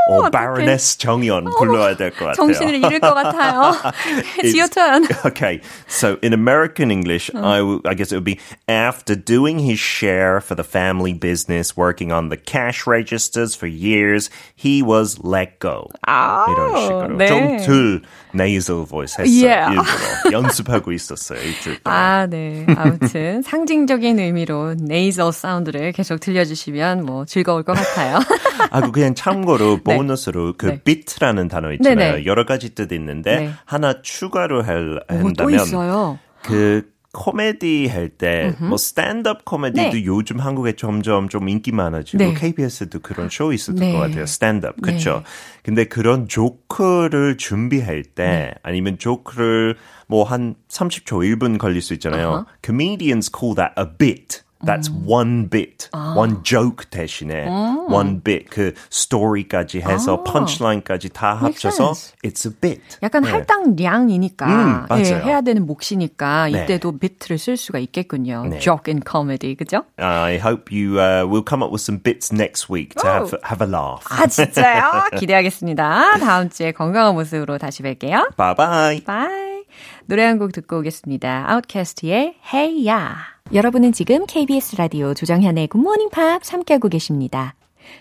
정연. 0.04 0.24
or 0.24 0.30
Baroness 0.30 0.96
정연 0.98 1.44
불러야 1.58 1.96
될 1.96 2.10
것 2.10 2.26
같아요. 2.26 2.34
정신을 2.34 2.74
잃을 2.82 3.00
것 3.00 3.14
같아요. 3.14 3.72
It's 4.42 4.54
your 4.54 4.68
turn. 4.68 5.06
Okay, 5.24 5.60
so 5.86 6.18
in 6.22 6.32
American 6.32 6.90
English, 6.90 7.30
I 7.34 7.58
w- 7.58 7.80
I 7.86 7.94
guess 7.94 8.10
it 8.10 8.16
would 8.16 8.24
be 8.24 8.40
after 8.68 9.14
doing 9.14 9.58
his 9.60 9.78
share 9.78 10.40
for 10.40 10.54
the 10.56 10.64
family 10.64 11.12
business, 11.12 11.76
working 11.76 12.10
on 12.12 12.28
the 12.28 12.36
cash 12.36 12.86
registers 12.86 13.54
for 13.54 13.66
years, 13.68 14.30
he 14.56 14.82
was 14.82 15.18
let 15.22 15.58
go. 15.60 15.88
이런 16.08 16.76
식으로 16.76 17.16
네. 17.16 17.26
좀덜 17.28 18.02
nasal 18.35 18.85
voice 18.85 19.17
했어요. 19.17 19.47
Yeah. 19.47 19.73
일부러 19.73 20.31
연습하고 20.31 20.91
있었어요. 20.91 21.39
일주일 21.39 21.81
동안. 21.83 21.99
아, 21.99 22.27
네. 22.27 22.65
아무튼 22.75 23.41
상징적인 23.41 24.19
의미로 24.19 24.71
nasal 24.71 25.31
사운드를 25.31 25.91
계속 25.93 26.19
들려주시면 26.19 27.05
뭐 27.05 27.25
즐거울 27.25 27.63
것 27.63 27.73
같아요. 27.73 28.19
아, 28.71 28.81
그 28.81 28.91
그냥 28.91 29.15
참고로 29.15 29.81
보너스로 29.83 30.53
그 30.57 30.65
네. 30.67 30.81
bit라는 30.83 31.47
단어 31.47 31.71
있잖아요. 31.73 32.11
네네. 32.13 32.25
여러 32.25 32.45
가지 32.45 32.75
뜻 32.75 32.91
있는데 32.91 33.35
네. 33.37 33.51
하나 33.65 34.01
추가로 34.01 34.63
할, 34.63 34.99
오, 35.09 35.33
또 35.37 35.45
한다면 35.45 35.55
있어요. 35.55 36.19
그 36.41 36.94
코미디 37.15 37.87
할 37.87 38.09
때 38.09 38.53
뭐 38.59 38.77
stand-up 38.77 39.45
코미디도 39.45 39.91
네. 39.91 40.05
요즘 40.05 40.39
한국에 40.39 40.73
점점 40.73 41.29
좀 41.29 41.47
인기 41.47 41.71
많아지고 41.71 42.17
네. 42.23 42.33
KBS도 42.33 42.99
그런 42.99 43.29
쇼 43.29 43.53
있었던 43.53 43.79
네. 43.79 43.93
것 43.93 43.99
같아요. 43.99 44.25
stand-up. 44.25 44.81
그렇죠. 44.81 45.23
근데 45.63 45.85
그런 45.85 46.27
조크를 46.27 47.37
준비할 47.37 48.03
때 48.03 48.25
네. 48.25 48.53
아니면 48.63 48.97
조크를 48.97 49.77
뭐 50.07 50.23
한 50.25 50.55
30초 50.69 51.23
1분 51.37 51.57
걸릴 51.57 51.81
수 51.81 51.93
있잖아요. 51.93 52.45
Uh-huh. 52.45 52.45
Comedians 52.63 53.31
call 53.31 53.55
that 53.55 53.73
a 53.79 53.85
bit. 53.97 54.43
That's 54.63 54.87
음. 54.89 55.03
one 55.05 55.49
bit, 55.49 55.89
아. 55.91 56.15
one 56.17 56.37
joke 56.43 56.89
대신에 56.89 57.45
one 57.89 58.21
bit 58.23 58.45
그 58.49 58.73
스토리까지 58.89 59.81
해서 59.81 60.23
다 60.23 60.31
아. 60.31 61.41
Makes 61.43 61.67
합쳐서 61.67 61.83
sense. 61.91 62.13
it's 62.23 62.45
a 62.47 62.53
bit. 62.59 62.81
약간 63.03 63.23
네. 63.23 63.31
할당량이니까 63.31 64.45
음, 64.47 64.85
예. 64.99 65.03
해야 65.21 65.41
되는 65.41 65.65
몫이니까 65.65 66.47
네. 66.49 66.63
이때도 66.63 66.97
비트를 66.97 67.37
쓸 67.37 67.57
수가 67.57 67.79
있겠군요. 67.79 68.45
네. 68.49 68.59
joke 68.59 68.89
and 68.91 69.03
comedy, 69.09 69.55
그죠? 69.55 69.83
I 69.97 70.37
hope 70.37 70.71
you 70.71 70.99
uh, 70.99 71.27
will 71.27 71.43
come 71.47 71.61
up 71.61 71.71
with 71.71 71.81
some 71.83 71.99
bits 72.01 72.31
next 72.33 72.69
week 72.71 72.95
to 72.95 73.07
have 73.07 73.37
have 73.43 73.61
a 73.61 73.69
laugh. 73.69 74.05
아, 74.09 74.25
진짜요? 74.25 75.09
기대하겠습니다. 75.19 76.17
다음 76.19 76.49
주에 76.49 76.71
건강한 76.71 77.13
모습으로 77.13 77.57
다시 77.57 77.83
뵐게요. 77.83 78.35
Bye 78.37 78.55
bye. 78.55 79.03
Bye. 79.03 79.65
노래 80.07 80.23
한 80.23 80.39
곡 80.39 80.53
듣고 80.53 80.79
오겠습니다. 80.79 81.47
OutKast의 81.51 82.35
Hey 82.53 82.87
Ya. 82.87 83.34
여러분은 83.53 83.91
지금 83.91 84.25
KBS 84.25 84.75
라디오 84.77 85.13
조정현의 85.13 85.67
굿모닝 85.67 86.09
팝 86.09 86.41
함께하고 86.51 86.89
계십니다. 86.89 87.53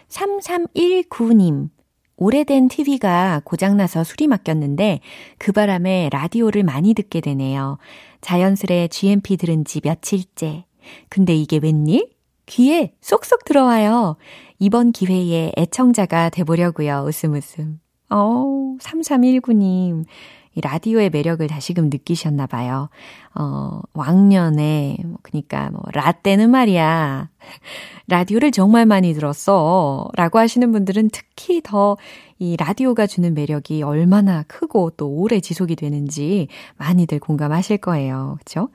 3319님. 0.08 1.68
오래된 2.16 2.68
TV가 2.68 3.42
고장나서 3.44 4.04
수리 4.04 4.26
맡겼는데 4.26 5.00
그 5.36 5.52
바람에 5.52 6.08
라디오를 6.10 6.62
많이 6.62 6.94
듣게 6.94 7.20
되네요. 7.20 7.76
자연스레 8.22 8.88
GMP 8.88 9.36
들은 9.36 9.66
지 9.66 9.82
며칠째. 9.84 10.64
근데 11.10 11.34
이게 11.34 11.58
웬일? 11.58 12.08
귀에 12.46 12.94
쏙쏙 13.02 13.44
들어와요. 13.44 14.16
이번 14.58 14.92
기회에 14.92 15.52
애청자가 15.58 16.30
돼보려고요. 16.30 17.04
웃음 17.06 17.34
웃음. 17.34 17.80
어우, 18.08 18.78
3319님. 18.78 20.06
이 20.54 20.60
라디오의 20.60 21.10
매력을 21.10 21.46
다시금 21.46 21.90
느끼셨나 21.90 22.46
봐요. 22.46 22.88
어, 23.34 23.80
왕년에, 23.92 24.98
뭐, 25.04 25.18
그니까 25.22 25.70
뭐, 25.70 25.82
라떼는 25.92 26.50
말이야. 26.50 27.28
라디오를 28.08 28.50
정말 28.52 28.86
많이 28.86 29.14
들었어. 29.14 30.08
라고 30.14 30.38
하시는 30.38 30.70
분들은 30.70 31.10
특히 31.12 31.60
더 31.62 31.96
이 32.38 32.56
라디오가 32.56 33.06
주는 33.06 33.32
매력이 33.32 33.82
얼마나 33.82 34.42
크고 34.42 34.90
또 34.96 35.08
오래 35.08 35.40
지속이 35.40 35.76
되는지 35.76 36.48
많이들 36.76 37.20
공감하실 37.20 37.78
거예요. 37.78 38.36
그쵸? 38.38 38.68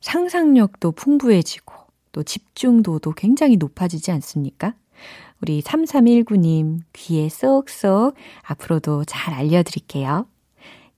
상상력도 0.00 0.92
풍부해지고 0.92 1.74
또 2.12 2.22
집중도도 2.22 3.12
굉장히 3.12 3.56
높아지지 3.56 4.10
않습니까? 4.12 4.74
우리 5.40 5.60
3319님 5.62 6.80
귀에 6.92 7.28
쏙쏙 7.28 8.14
앞으로도 8.42 9.04
잘 9.04 9.34
알려드릴게요. 9.34 10.26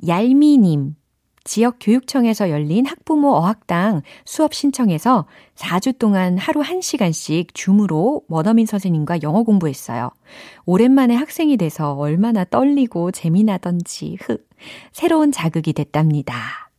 얄미님, 0.06 0.96
지역 1.44 1.76
교육청에서 1.80 2.48
열린 2.50 2.86
학부모 2.86 3.32
어학당 3.32 4.02
수업 4.24 4.54
신청해서 4.54 5.26
4주 5.56 5.98
동안 5.98 6.38
하루 6.38 6.62
1시간씩 6.62 7.54
줌으로 7.54 8.22
원어민 8.28 8.64
선생님과 8.66 9.18
영어 9.22 9.42
공부했어요. 9.42 10.10
오랜만에 10.64 11.14
학생이 11.14 11.56
돼서 11.58 11.92
얼마나 11.94 12.44
떨리고 12.44 13.10
재미나던지, 13.10 14.16
흑, 14.20 14.48
새로운 14.92 15.32
자극이 15.32 15.74
됐답니다. 15.74 16.70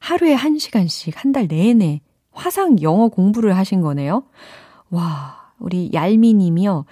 하루에 0.00 0.34
1시간씩 0.36 1.12
한 1.14 1.32
달 1.32 1.46
내내 1.46 2.00
화상 2.32 2.82
영어 2.82 3.08
공부를 3.08 3.56
하신 3.56 3.80
거네요. 3.80 4.24
와, 4.90 5.52
우리 5.60 5.90
얄미님이요. 5.92 6.84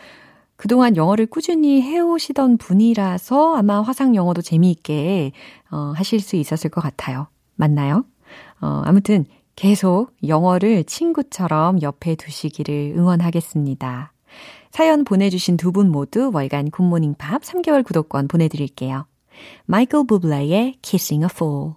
그동안 0.62 0.94
영어를 0.94 1.26
꾸준히 1.26 1.82
해오시던 1.82 2.56
분이라서 2.56 3.56
아마 3.56 3.82
화상 3.82 4.14
영어도 4.14 4.42
재미있게 4.42 5.32
어, 5.72 5.92
하실 5.96 6.20
수 6.20 6.36
있었을 6.36 6.70
것 6.70 6.80
같아요. 6.80 7.26
맞나요? 7.56 8.04
어, 8.60 8.82
아무튼 8.84 9.24
계속 9.56 10.12
영어를 10.24 10.84
친구처럼 10.84 11.82
옆에 11.82 12.14
두시기를 12.14 12.94
응원하겠습니다. 12.96 14.12
사연 14.70 15.02
보내주신 15.02 15.56
두 15.56 15.72
분 15.72 15.90
모두 15.90 16.30
월간 16.32 16.70
굿모닝 16.70 17.16
팝 17.18 17.42
3개월 17.42 17.84
구독권 17.84 18.28
보내드릴게요. 18.28 19.06
마이클 19.64 20.06
부블레의 20.06 20.76
Kissing 20.80 21.24
a 21.24 21.28
Fool 21.28 21.72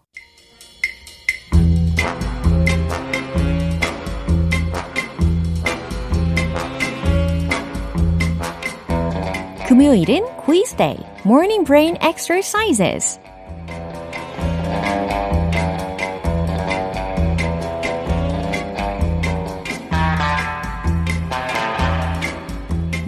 금요일은 9.68 10.24
quiz 10.46 10.76
day, 10.76 10.96
morning 11.26 11.66
brain 11.66 11.98
exercises. 12.00 13.20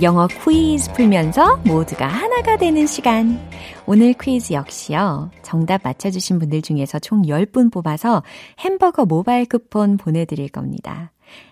영어 0.01 0.27
퀴즈 0.27 0.91
풀면서 0.93 1.57
모두가 1.57 2.07
하나가 2.07 2.57
되는 2.57 2.87
시간. 2.87 3.39
오늘 3.85 4.13
퀴즈 4.13 4.53
역시요. 4.53 5.29
정답 5.43 5.81
맞춰주신 5.83 6.39
분들 6.39 6.63
중에서 6.63 6.97
총 6.97 7.21
10분 7.21 7.71
뽑아서 7.71 8.23
햄버거 8.59 9.05
모바일 9.05 9.45
쿠폰 9.45 9.97
보내드릴 9.97 10.49
겁니다. 10.49 11.11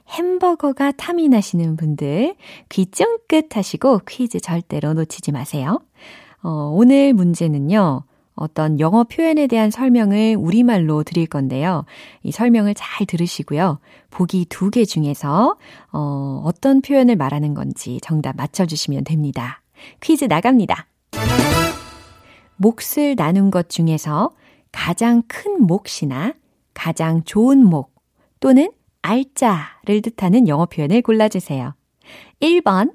햄버거가 0.09 0.91
탐이 0.91 1.29
나시는 1.29 1.75
분들 1.77 2.35
귀 2.69 2.85
쫑긋 2.85 3.55
하시고 3.55 4.01
퀴즈 4.07 4.39
절대로 4.39 4.93
놓치지 4.93 5.31
마세요. 5.31 5.81
어, 6.43 6.71
오늘 6.73 7.13
문제는요. 7.13 8.03
어떤 8.35 8.79
영어 8.81 9.05
표현에 9.05 9.47
대한 9.47 9.71
설명을 9.71 10.35
우리말로 10.37 11.03
드릴 11.03 11.25
건데요. 11.25 11.85
이 12.21 12.31
설명을 12.31 12.73
잘 12.75 13.05
들으시고요. 13.05 13.79
보기 14.11 14.45
두 14.49 14.69
개 14.69 14.83
중에서 14.83 15.55
어, 15.93 16.41
어떤 16.43 16.81
표현을 16.81 17.15
말하는 17.15 17.53
건지 17.53 17.99
정답 18.03 18.35
맞춰주시면 18.35 19.05
됩니다. 19.05 19.61
퀴즈 20.01 20.25
나갑니다. 20.25 20.87
몫을 22.57 23.15
나눈 23.17 23.51
것 23.51 23.69
중에서 23.69 24.31
가장 24.71 25.23
큰 25.27 25.65
몫이나 25.65 26.33
가장 26.73 27.23
좋은 27.23 27.65
목 27.65 27.93
또는 28.39 28.69
알짜를 29.05 30.01
뜻하는 30.01 30.47
영어 30.47 30.65
표현을 30.65 31.03
골라주세요. 31.03 31.75
1번, 32.41 32.93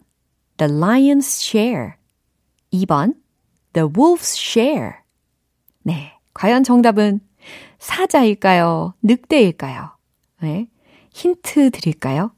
the 0.57 0.73
lion's 0.73 1.41
share. 1.41 1.93
2번, 2.73 3.15
the 3.73 3.89
wolf's 3.89 4.37
share. 4.37 4.95
네. 5.85 6.13
과연 6.35 6.65
정답은 6.65 7.21
사자일까요? 7.79 8.95
늑대일까요? 9.03 9.91
네. 10.43 10.69
힌트 11.13 11.71
드릴까요? 11.71 12.33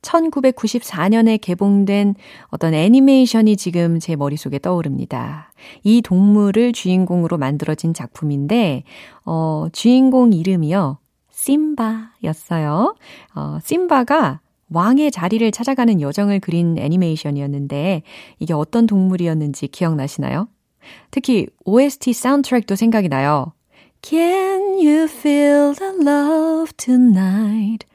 1994년에 0.00 1.38
개봉된 1.40 2.14
어떤 2.46 2.72
애니메이션이 2.72 3.56
지금 3.56 3.98
제 3.98 4.16
머릿속에 4.16 4.58
떠오릅니다. 4.58 5.52
이 5.82 6.00
동물을 6.00 6.72
주인공으로 6.72 7.36
만들어진 7.36 7.92
작품인데, 7.92 8.84
어, 9.24 9.66
주인공 9.72 10.32
이름이요. 10.32 10.98
심바였어요. 11.38 12.96
어, 13.34 13.58
심바가 13.62 14.40
왕의 14.70 15.10
자리를 15.12 15.50
찾아가는 15.52 16.00
여정을 16.00 16.40
그린 16.40 16.76
애니메이션이었는데 16.76 18.02
이게 18.40 18.52
어떤 18.52 18.86
동물이었는지 18.86 19.68
기억나시나요? 19.68 20.48
특히 21.10 21.46
OST 21.64 22.12
사운드트랙도 22.12 22.74
생각이 22.74 23.08
나요. 23.08 23.52
Can 24.02 24.74
you 24.74 25.04
feel 25.04 25.74
the 25.74 25.92
love 26.00 26.72
tonight? 26.76 27.86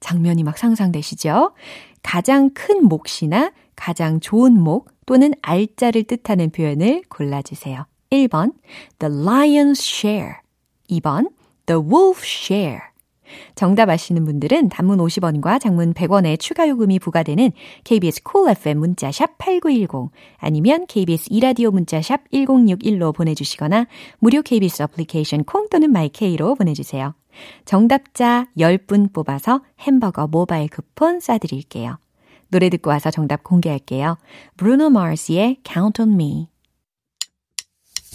장면이 0.00 0.42
막 0.44 0.56
상상되시죠? 0.56 1.52
가장 2.02 2.50
큰 2.54 2.84
몫이나 2.84 3.52
가장 3.74 4.20
좋은 4.20 4.58
목 4.58 4.90
또는 5.06 5.32
알자를 5.42 6.04
뜻하는 6.04 6.50
표현을 6.50 7.02
골라주세요. 7.08 7.84
1번, 8.10 8.52
the 8.98 9.12
lion's 9.12 9.82
share. 9.82 10.36
2번, 10.88 11.28
The 11.66 11.80
Wolf 11.80 12.22
Share. 12.24 12.80
정답 13.54 13.88
아시는 13.88 14.24
분들은 14.24 14.68
단문 14.68 14.98
50원과 14.98 15.60
장문 15.60 15.94
100원의 15.94 16.38
추가 16.38 16.68
요금이 16.68 16.98
부과되는 16.98 17.50
KBS 17.84 18.22
cool 18.30 18.50
FM 18.52 18.78
문자샵 18.78 19.38
8910 19.38 20.10
아니면 20.38 20.86
KBS 20.86 21.28
이라디오 21.30 21.70
문자샵 21.70 22.30
1061로 22.30 23.14
보내주시거나 23.14 23.86
무료 24.18 24.42
KBS 24.42 24.82
애플리케이션 24.84 25.44
콩 25.44 25.68
또는 25.68 25.90
마이케이로 25.90 26.54
보내주세요. 26.54 27.14
정답자 27.64 28.46
10분 28.56 29.12
뽑아서 29.12 29.62
햄버거 29.80 30.26
모바일 30.26 30.68
쿠폰 30.68 31.18
쏴드릴게요. 31.18 31.98
노래 32.48 32.68
듣고 32.70 32.90
와서 32.90 33.10
정답 33.10 33.42
공개할게요. 33.42 34.18
Bruno 34.56 34.90
Mars의 34.90 35.58
Count 35.64 36.00
on 36.00 36.12
Me 36.12 36.48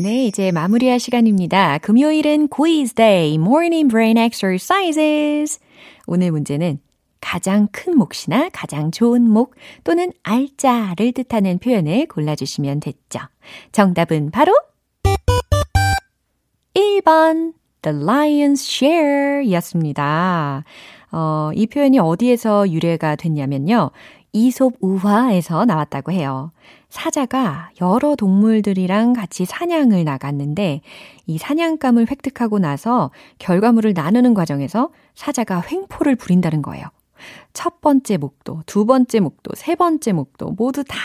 네, 0.00 0.26
이제 0.26 0.52
마무리할 0.52 1.00
시간입니다. 1.00 1.78
금요일은 1.78 2.46
quiz 2.48 2.94
day, 2.94 3.34
morning 3.34 3.88
brain 3.88 4.16
exercises. 4.16 5.58
오늘 6.06 6.30
문제는 6.30 6.78
가장 7.20 7.66
큰 7.72 7.98
몫이나 7.98 8.48
가장 8.52 8.92
좋은 8.92 9.28
목 9.28 9.56
또는 9.82 10.12
알짜를 10.22 11.10
뜻하는 11.10 11.58
표현을 11.58 12.06
골라주시면 12.06 12.78
됐죠. 12.78 13.18
정답은 13.72 14.30
바로 14.30 14.52
1번 16.74 17.54
The 17.82 17.98
Lion's 17.98 18.64
Share 18.64 19.50
였습니다. 19.54 20.62
어, 21.10 21.50
이 21.56 21.66
표현이 21.66 21.98
어디에서 21.98 22.70
유래가 22.70 23.16
됐냐면요. 23.16 23.90
이솝 24.32 24.74
우화에서 24.80 25.64
나왔다고 25.64 26.12
해요. 26.12 26.52
사자가 26.88 27.70
여러 27.80 28.16
동물들이랑 28.16 29.12
같이 29.12 29.44
사냥을 29.44 30.04
나갔는데 30.04 30.80
이 31.26 31.38
사냥감을 31.38 32.10
획득하고 32.10 32.58
나서 32.58 33.10
결과물을 33.38 33.92
나누는 33.94 34.34
과정에서 34.34 34.90
사자가 35.14 35.62
횡포를 35.70 36.16
부린다는 36.16 36.62
거예요. 36.62 36.86
첫 37.52 37.80
번째 37.80 38.16
몫도, 38.16 38.62
두 38.64 38.86
번째 38.86 39.20
몫도, 39.20 39.50
세 39.54 39.74
번째 39.74 40.12
몫도 40.12 40.52
모두 40.52 40.84
다 40.84 40.96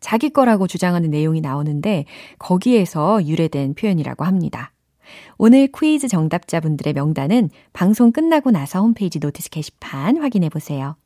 자기 0.00 0.30
거라고 0.30 0.66
주장하는 0.66 1.10
내용이 1.10 1.40
나오는데 1.40 2.04
거기에서 2.38 3.24
유래된 3.26 3.74
표현이라고 3.74 4.24
합니다. 4.24 4.72
오늘 5.38 5.68
퀴즈 5.68 6.08
정답자분들의 6.08 6.92
명단은 6.94 7.50
방송 7.72 8.12
끝나고 8.12 8.50
나서 8.50 8.80
홈페이지 8.80 9.18
notice 9.18 9.50
게시판 9.50 10.18
확인해 10.18 10.48
보세요. 10.48 10.96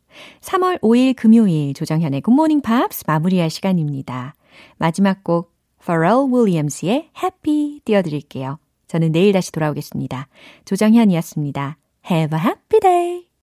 3월 0.40 0.81
5일 0.81 1.14
금요일 1.16 1.75
조정현의 1.75 2.20
굿모닝 2.23 2.61
팝스 2.62 3.05
마무리할 3.07 3.51
시간입니다. 3.51 4.35
마지막 4.79 5.25
곡 5.25 5.55
Pharrell 5.85 6.33
Williams의 6.33 7.11
Happy 7.16 7.81
띄워드릴게요. 7.85 8.59
저는 8.87 9.12
내일 9.12 9.33
다시 9.33 9.53
돌아오겠습니다. 9.53 10.29
조정현이었습니다. 10.64 11.77
Have 12.11 12.38
a 12.38 12.44
happy 12.44 12.81
day! 12.81 13.29